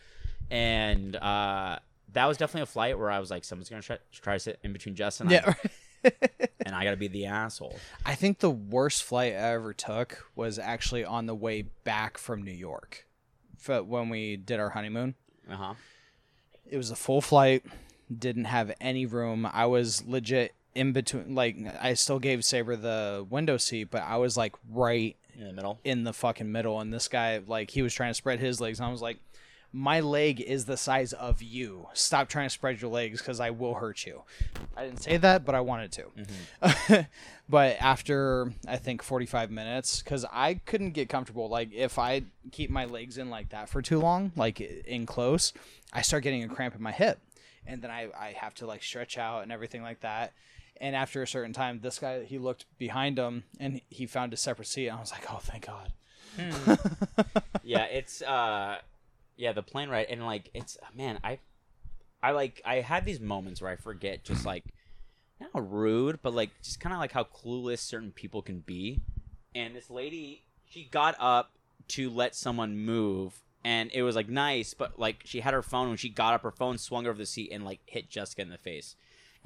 [0.51, 1.79] And uh,
[2.17, 4.59] that was definitely a flight where I was like, someone's gonna try, try to sit
[4.63, 5.55] in between Jess and yeah
[6.05, 6.13] I,
[6.67, 7.77] and I gotta be the asshole.
[8.05, 12.43] i think the worst flight i ever took was actually on the way back from
[12.43, 13.07] new york
[13.67, 15.15] f- when we did our honeymoon
[15.51, 15.75] Uh huh.
[16.71, 17.65] it was a full flight
[18.17, 23.27] didn't have any room i was legit in between like i still gave saber the
[23.29, 25.81] window seat but i was like right In the middle.
[25.83, 28.79] in the fucking middle and this guy like he was trying to spread his legs
[28.79, 29.19] and i was like
[29.77, 31.87] my leg is the size of you.
[31.93, 34.23] Stop trying to spread your legs because i will hurt you.
[34.75, 37.07] I didn't say that but i wanted to.
[37.49, 41.51] But after i think 45 minutes because i couldn't get comfortable.
[41.51, 42.23] Like if i
[42.53, 45.53] keep my legs in like that for too long like in close
[45.93, 47.21] i start getting a cramp in my hip.
[47.67, 50.33] And then i, I have to like stretch out and everything like that.
[50.81, 54.39] And after a certain time this guy he looked behind him and he found a
[54.39, 54.89] separate seat.
[54.89, 55.93] And i was like oh thank god.
[57.63, 58.79] Yeah, it's uh
[59.37, 61.39] yeah, the plane ride and like it's man, I
[62.23, 64.49] I like I had these moments where I forget just mm-hmm.
[64.49, 64.65] like
[65.41, 69.03] not rude, but like just kind of like how clueless certain people can be.
[69.55, 71.53] And this lady, she got up
[71.89, 75.89] to let someone move and it was like nice, but like she had her phone
[75.89, 78.49] when she got up her phone swung over the seat and like hit Jessica in
[78.49, 78.97] the face.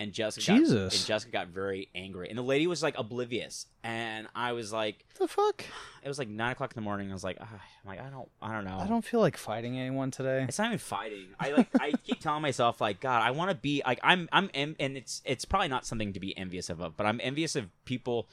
[0.01, 0.97] And Jessica got, Jesus.
[0.97, 2.31] and Jessica got very angry.
[2.31, 3.67] And the lady was like oblivious.
[3.85, 5.63] And I was like the fuck
[6.03, 7.11] it was like nine o'clock in the morning.
[7.11, 8.79] I was like, ah, I'm like, I don't, I don't know.
[8.79, 11.27] i don't feel like fighting anyone today It's not even fighting.
[11.39, 11.69] I like.
[11.79, 14.27] I keep telling myself like, God, I want to be like I'm.
[14.33, 14.49] I'm.
[14.55, 15.21] En- and it's.
[15.27, 18.27] It's probably not something to be envious of, but I'm envious of people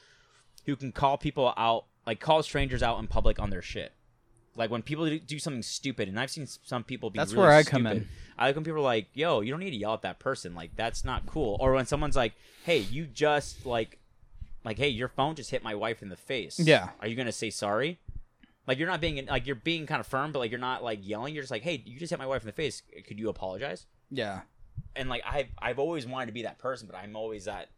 [0.64, 3.92] who can call people out, like call strangers out in public on their shit.
[4.58, 7.18] Like when people do- something stupid, and I've seen some people be.
[7.18, 7.96] That's really where I come stupid.
[8.02, 8.08] in.
[8.36, 10.54] I like when people are like, "Yo, you don't need to yell at that person.
[10.54, 12.34] Like that's not cool." Or when someone's like,
[12.64, 13.98] "Hey, you just like,
[14.64, 16.58] like, hey, your phone just hit my wife in the face.
[16.58, 16.90] Yeah.
[17.00, 17.98] Are you gonna say sorry?"
[18.66, 20.98] Like you're not being like you're being kind of firm, but like you're not like
[21.02, 21.34] yelling.
[21.34, 22.82] You're just like, "Hey, you just hit my wife in the face.
[23.06, 24.40] Could you apologize?" yeah
[24.96, 27.68] And like I've I've always wanted to be that person, but I'm always that.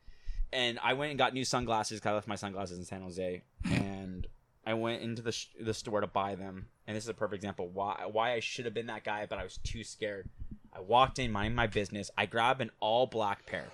[0.53, 2.01] And I went and got new sunglasses.
[2.01, 4.27] 'cause I left my sunglasses in San Jose, and
[4.67, 7.37] I went into the sh- the store to buy them, and this is a perfect
[7.43, 10.29] example why why I should have been that guy, but I was too scared.
[10.73, 12.11] I walked in, minding my business.
[12.17, 13.69] I grab an all black pair.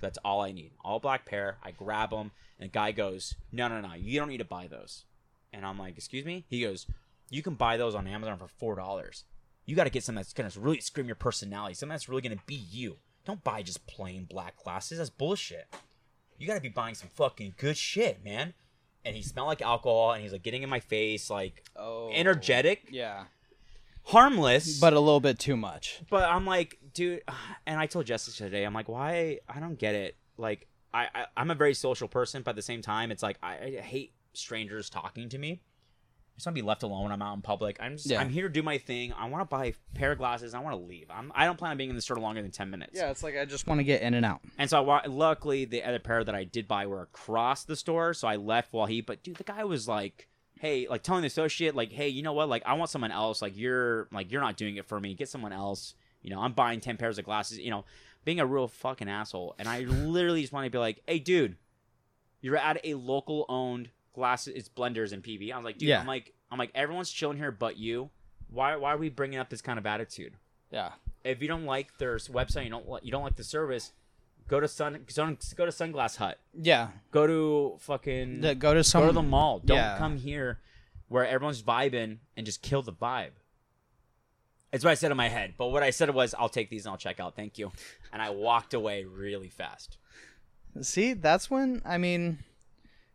[0.00, 0.72] That's all I need.
[0.84, 1.58] All black pair.
[1.62, 4.66] I grab them, and the guy goes, "No, no, no, you don't need to buy
[4.66, 5.04] those."
[5.52, 6.86] And I'm like, "Excuse me?" He goes,
[7.30, 9.24] "You can buy those on Amazon for four dollars.
[9.66, 11.74] You got to get something that's gonna really scream your personality.
[11.74, 12.98] Something that's really gonna be you.
[13.24, 14.98] Don't buy just plain black glasses.
[14.98, 15.72] That's bullshit.
[16.38, 18.54] You got to be buying some fucking good shit, man."
[19.04, 22.88] And he smelled like alcohol, and he's like getting in my face, like Oh, energetic,
[22.90, 23.24] Yeah,
[24.04, 26.00] harmless, but a little bit too much.
[26.10, 27.22] but I'm like, dude,
[27.66, 29.40] and I told Jessica today, I'm like, why?
[29.48, 30.16] I don't get it.
[30.36, 33.38] Like, I, I I'm a very social person, but at the same time, it's like
[33.42, 35.60] I, I hate strangers talking to me.
[36.34, 37.76] I just want to be left alone when I'm out in public.
[37.78, 38.20] I'm just, Yeah.
[38.20, 39.12] I'm here to do my thing.
[39.12, 40.52] I want to buy a pair of glasses.
[40.52, 41.06] I want to leave.
[41.08, 42.92] I'm, I don't plan on being in the store longer than ten minutes.
[42.94, 44.40] Yeah, it's like I just want to get in and out.
[44.58, 47.76] And so I wa- luckily the other pair that I did buy were across the
[47.76, 49.00] store, so I left while he.
[49.00, 50.26] But dude, the guy was like,
[50.58, 52.48] "Hey, like telling the associate, like, hey, you know what?
[52.48, 53.40] Like, I want someone else.
[53.40, 55.14] Like, you're like you're not doing it for me.
[55.14, 55.94] Get someone else.
[56.20, 57.58] You know, I'm buying ten pairs of glasses.
[57.60, 57.84] You know,
[58.24, 59.54] being a real fucking asshole.
[59.60, 61.56] And I literally just want to be like, hey, dude,
[62.40, 64.54] you're at a local owned glasses.
[64.56, 65.52] It's blenders and PV.
[65.52, 66.00] I was like, dude, Yeah.
[66.00, 68.10] I'm like, I'm like, everyone's chilling here but you.
[68.50, 70.34] Why, why are we bringing up this kind of attitude?
[70.70, 70.92] Yeah,
[71.24, 73.92] if you don't like their s- website, you don't li- you don't like the service,
[74.48, 76.38] go to sun, sun go to Sunglass Hut.
[76.52, 76.88] yeah.
[77.10, 79.02] Go to fucking The- go to some.
[79.02, 79.60] go to the mall.
[79.60, 79.98] Don't yeah.
[79.98, 80.60] come here
[81.08, 83.30] where everyone's vibing and just kill the vibe.
[84.72, 86.84] It's what I said in my head, but what I said was, "I'll take these
[86.84, 87.36] and I'll check out.
[87.36, 87.70] Thank you,"
[88.12, 89.96] and I walked away really fast.
[90.80, 92.38] See, that's when I mean,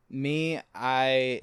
[0.09, 1.41] me, I.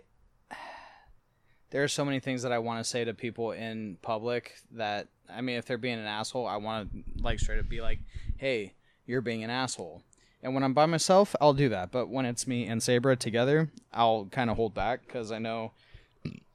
[1.71, 5.09] There are so many things that I want to say to people in public that
[5.29, 7.99] I mean, if they're being an asshole, I want to like straight up be like,
[8.37, 8.75] "Hey,
[9.07, 10.03] you're being an asshole."
[10.43, 11.91] And when I'm by myself, I'll do that.
[11.91, 15.73] But when it's me and Sabra together, I'll kind of hold back because I know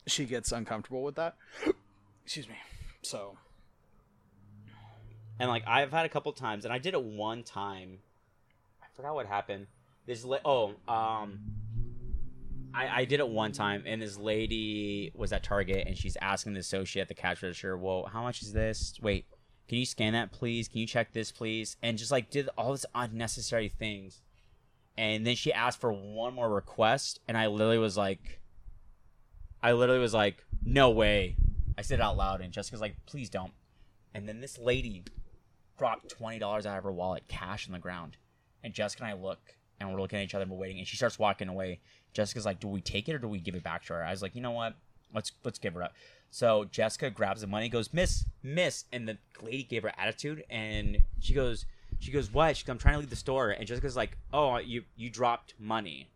[0.07, 1.35] she gets uncomfortable with that.
[2.23, 2.55] Excuse me.
[3.01, 3.37] So
[5.39, 7.99] And like I've had a couple times, and I did it one time.
[8.81, 9.67] I forgot what happened.
[10.05, 11.39] This la- oh um,
[12.73, 16.53] I I did it one time, and this lady was at Target, and she's asking
[16.53, 18.93] the associate at the cash register, "Well, how much is this?
[19.01, 19.25] Wait,
[19.67, 20.67] can you scan that, please?
[20.67, 24.21] Can you check this, please?" And just like did all this unnecessary things,
[24.97, 28.41] and then she asked for one more request, and I literally was like,
[29.63, 31.35] I literally was like, "No way!"
[31.77, 33.53] I said it out loud, and Jessica's like, "Please don't."
[34.13, 35.03] And then this lady
[35.77, 38.17] dropped twenty dollars out of her wallet, cash on the ground.
[38.63, 40.79] And Jessica and I look, and we're looking at each other, and we're waiting.
[40.79, 41.79] And she starts walking away.
[42.13, 44.11] Jessica's like, "Do we take it or do we give it back to her?" I
[44.11, 44.75] was like, "You know what?
[45.13, 45.93] Let's let's give her up."
[46.29, 51.03] So Jessica grabs the money, goes, "Miss, miss," and the lady gave her attitude, and
[51.19, 51.65] she goes,
[51.99, 54.57] "She goes, what?" She goes, "I'm trying to leave the store," and Jessica's like, "Oh,
[54.57, 56.09] you you dropped money,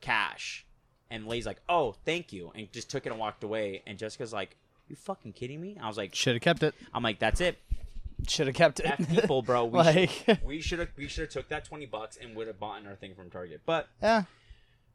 [0.00, 0.64] cash,"
[1.10, 3.82] and the lady's like, "Oh, thank you," and just took it and walked away.
[3.86, 4.56] And Jessica's like,
[4.88, 6.74] "You fucking kidding me?" I was like, should have kept it.
[6.94, 7.58] "I'm like, that's it."
[8.28, 8.86] Should have kept it.
[8.86, 9.64] F people, bro.
[9.72, 12.46] We like, should, we should have we should have took that twenty bucks and would
[12.46, 13.62] have bought our thing from Target.
[13.66, 14.24] But yeah,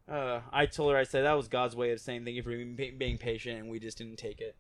[0.10, 2.50] uh, I told her I said that was God's way of saying thank you for
[2.50, 4.56] being, being patient, and we just didn't take it.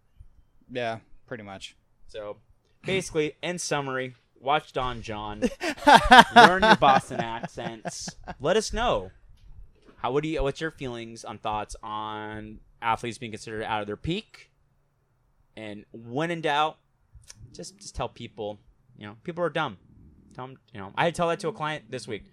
[0.69, 1.75] yeah, pretty much.
[2.07, 2.37] So
[2.85, 5.41] basically, in summary, watch Don Jon,
[6.35, 8.09] learn your Boston accents.
[8.39, 9.11] Let us know
[9.97, 13.87] how what do you what's your feelings on thoughts on athletes being considered out of
[13.87, 14.51] their peak,
[15.55, 16.77] and when in doubt,
[17.53, 18.59] just just tell people,
[18.97, 19.77] you know, people are dumb.
[20.33, 22.25] Tell 'em, you know, I had to tell that to a client this week.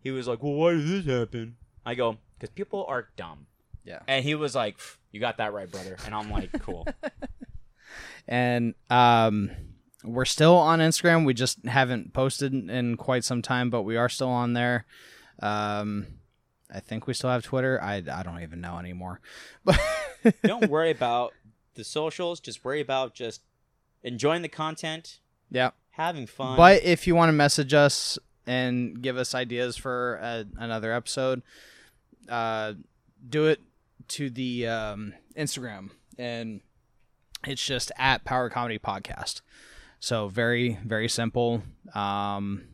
[0.00, 3.46] He was like, "Well, why did this happen?" I go, "Because people are dumb."
[3.84, 4.00] Yeah.
[4.06, 4.78] And he was like,
[5.10, 6.86] "You got that right, brother." And I'm like, "Cool."
[8.28, 9.50] and um,
[10.04, 11.24] we're still on Instagram.
[11.24, 14.86] We just haven't posted in quite some time, but we are still on there.
[15.40, 16.06] Um,
[16.72, 17.80] I think we still have Twitter.
[17.82, 19.20] I, I don't even know anymore.
[19.64, 19.78] But
[20.42, 21.32] don't worry about
[21.74, 22.40] the socials.
[22.40, 23.42] Just worry about just
[24.02, 25.70] enjoying the content, yeah.
[25.90, 26.56] having fun.
[26.56, 31.42] But if you want to message us and give us ideas for a, another episode,
[32.28, 32.74] uh,
[33.28, 33.60] do it
[34.08, 36.60] to the um, Instagram, and
[37.46, 39.40] it's just at Power Comedy Podcast.
[40.00, 41.62] So very very simple.
[41.94, 42.64] Um,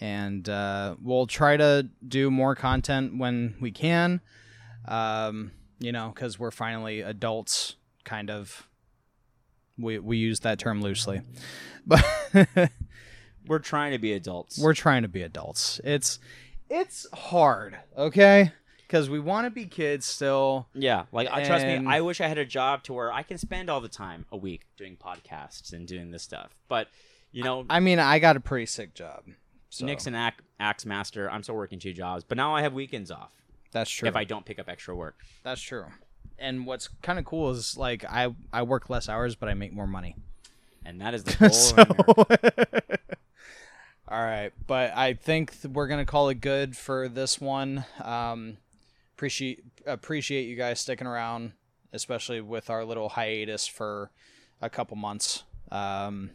[0.00, 4.20] and uh, we'll try to do more content when we can.
[4.88, 8.68] Um, you know, because we're finally adults, kind of.
[9.78, 11.22] We we use that term loosely,
[11.86, 12.04] but.
[13.46, 14.58] we're trying to be adults.
[14.58, 15.80] we're trying to be adults.
[15.84, 16.18] It's
[16.70, 18.52] it's hard, okay?
[18.86, 20.68] Because we want to be kids still.
[20.74, 21.84] yeah, like I trust me.
[21.86, 24.36] I wish I had a job to where I can spend all the time a
[24.36, 26.54] week doing podcasts and doing this stuff.
[26.68, 26.88] But
[27.30, 29.24] you know, I mean, I got a pretty sick job.
[29.70, 29.86] So.
[29.86, 31.30] Nick's an act, axe master.
[31.30, 33.32] I'm still working two jobs, but now I have weekends off.
[33.72, 34.06] That's true.
[34.06, 35.16] if I don't pick up extra work.
[35.42, 35.86] That's true.
[36.38, 39.72] And what's kind of cool is like I I work less hours, but I make
[39.72, 40.16] more money.
[40.84, 41.50] And that is the goal.
[41.50, 41.84] so,
[44.08, 47.84] all right, but I think th- we're gonna call it good for this one.
[48.02, 48.56] Um,
[49.16, 51.52] appreciate appreciate you guys sticking around,
[51.92, 54.10] especially with our little hiatus for
[54.60, 55.44] a couple months.
[55.70, 56.30] Um,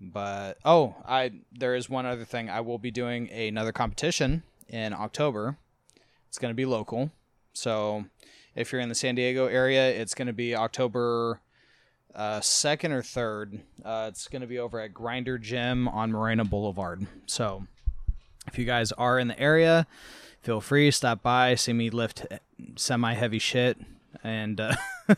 [0.00, 2.50] but oh, I there is one other thing.
[2.50, 5.56] I will be doing another competition in October.
[6.28, 7.10] It's gonna be local,
[7.52, 8.04] so
[8.56, 11.40] if you're in the San Diego area, it's gonna be October
[12.16, 13.60] uh, second or third.
[13.84, 17.06] Uh, it's going to be over at Grinder Gym on Morena Boulevard.
[17.26, 17.66] So
[18.46, 19.86] if you guys are in the area,
[20.40, 22.26] feel free stop by, see me lift
[22.76, 23.78] semi heavy shit,
[24.24, 24.74] and uh,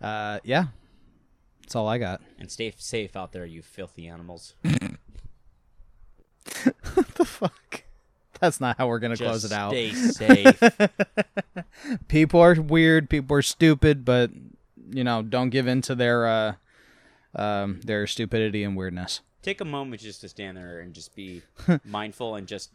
[0.00, 0.66] uh, yeah,
[1.60, 2.22] that's all I got.
[2.38, 4.54] and stay safe out there, you filthy animals.
[6.94, 7.84] What the fuck?
[8.40, 9.70] That's not how we're gonna close it out.
[9.70, 10.62] Stay safe.
[12.08, 13.10] people are weird.
[13.10, 14.30] People are stupid, but
[14.90, 16.54] you know, don't give in to their uh,
[17.34, 19.20] um, their stupidity and weirdness.
[19.42, 21.42] Take a moment just to stand there and just be
[21.84, 22.70] mindful and just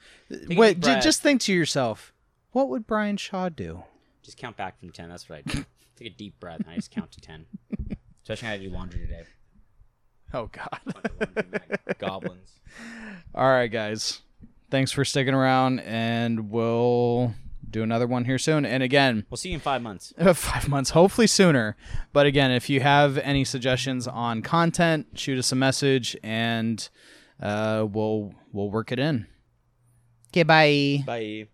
[0.49, 2.11] Wait, j- just think to yourself,
[2.51, 3.83] what would Brian Shaw do?
[4.23, 5.09] just count back from ten.
[5.09, 5.65] That's what I do.
[5.97, 7.45] Take a deep breath and I just count to ten.
[8.23, 9.23] Especially when I do laundry today.
[10.33, 10.79] Oh God.
[10.85, 12.59] Bunch of laundry mag- goblins.
[13.35, 14.21] All right, guys.
[14.75, 17.33] Thanks for sticking around, and we'll
[17.69, 18.65] do another one here soon.
[18.65, 20.13] And again, We'll see you in five months.
[20.33, 21.77] five months, hopefully sooner.
[22.11, 26.89] But again, if you have any suggestions on content, shoot us a message, and
[27.41, 29.27] uh, we'll we'll work it in.
[30.33, 31.03] Okay, bye.
[31.05, 31.47] Bye.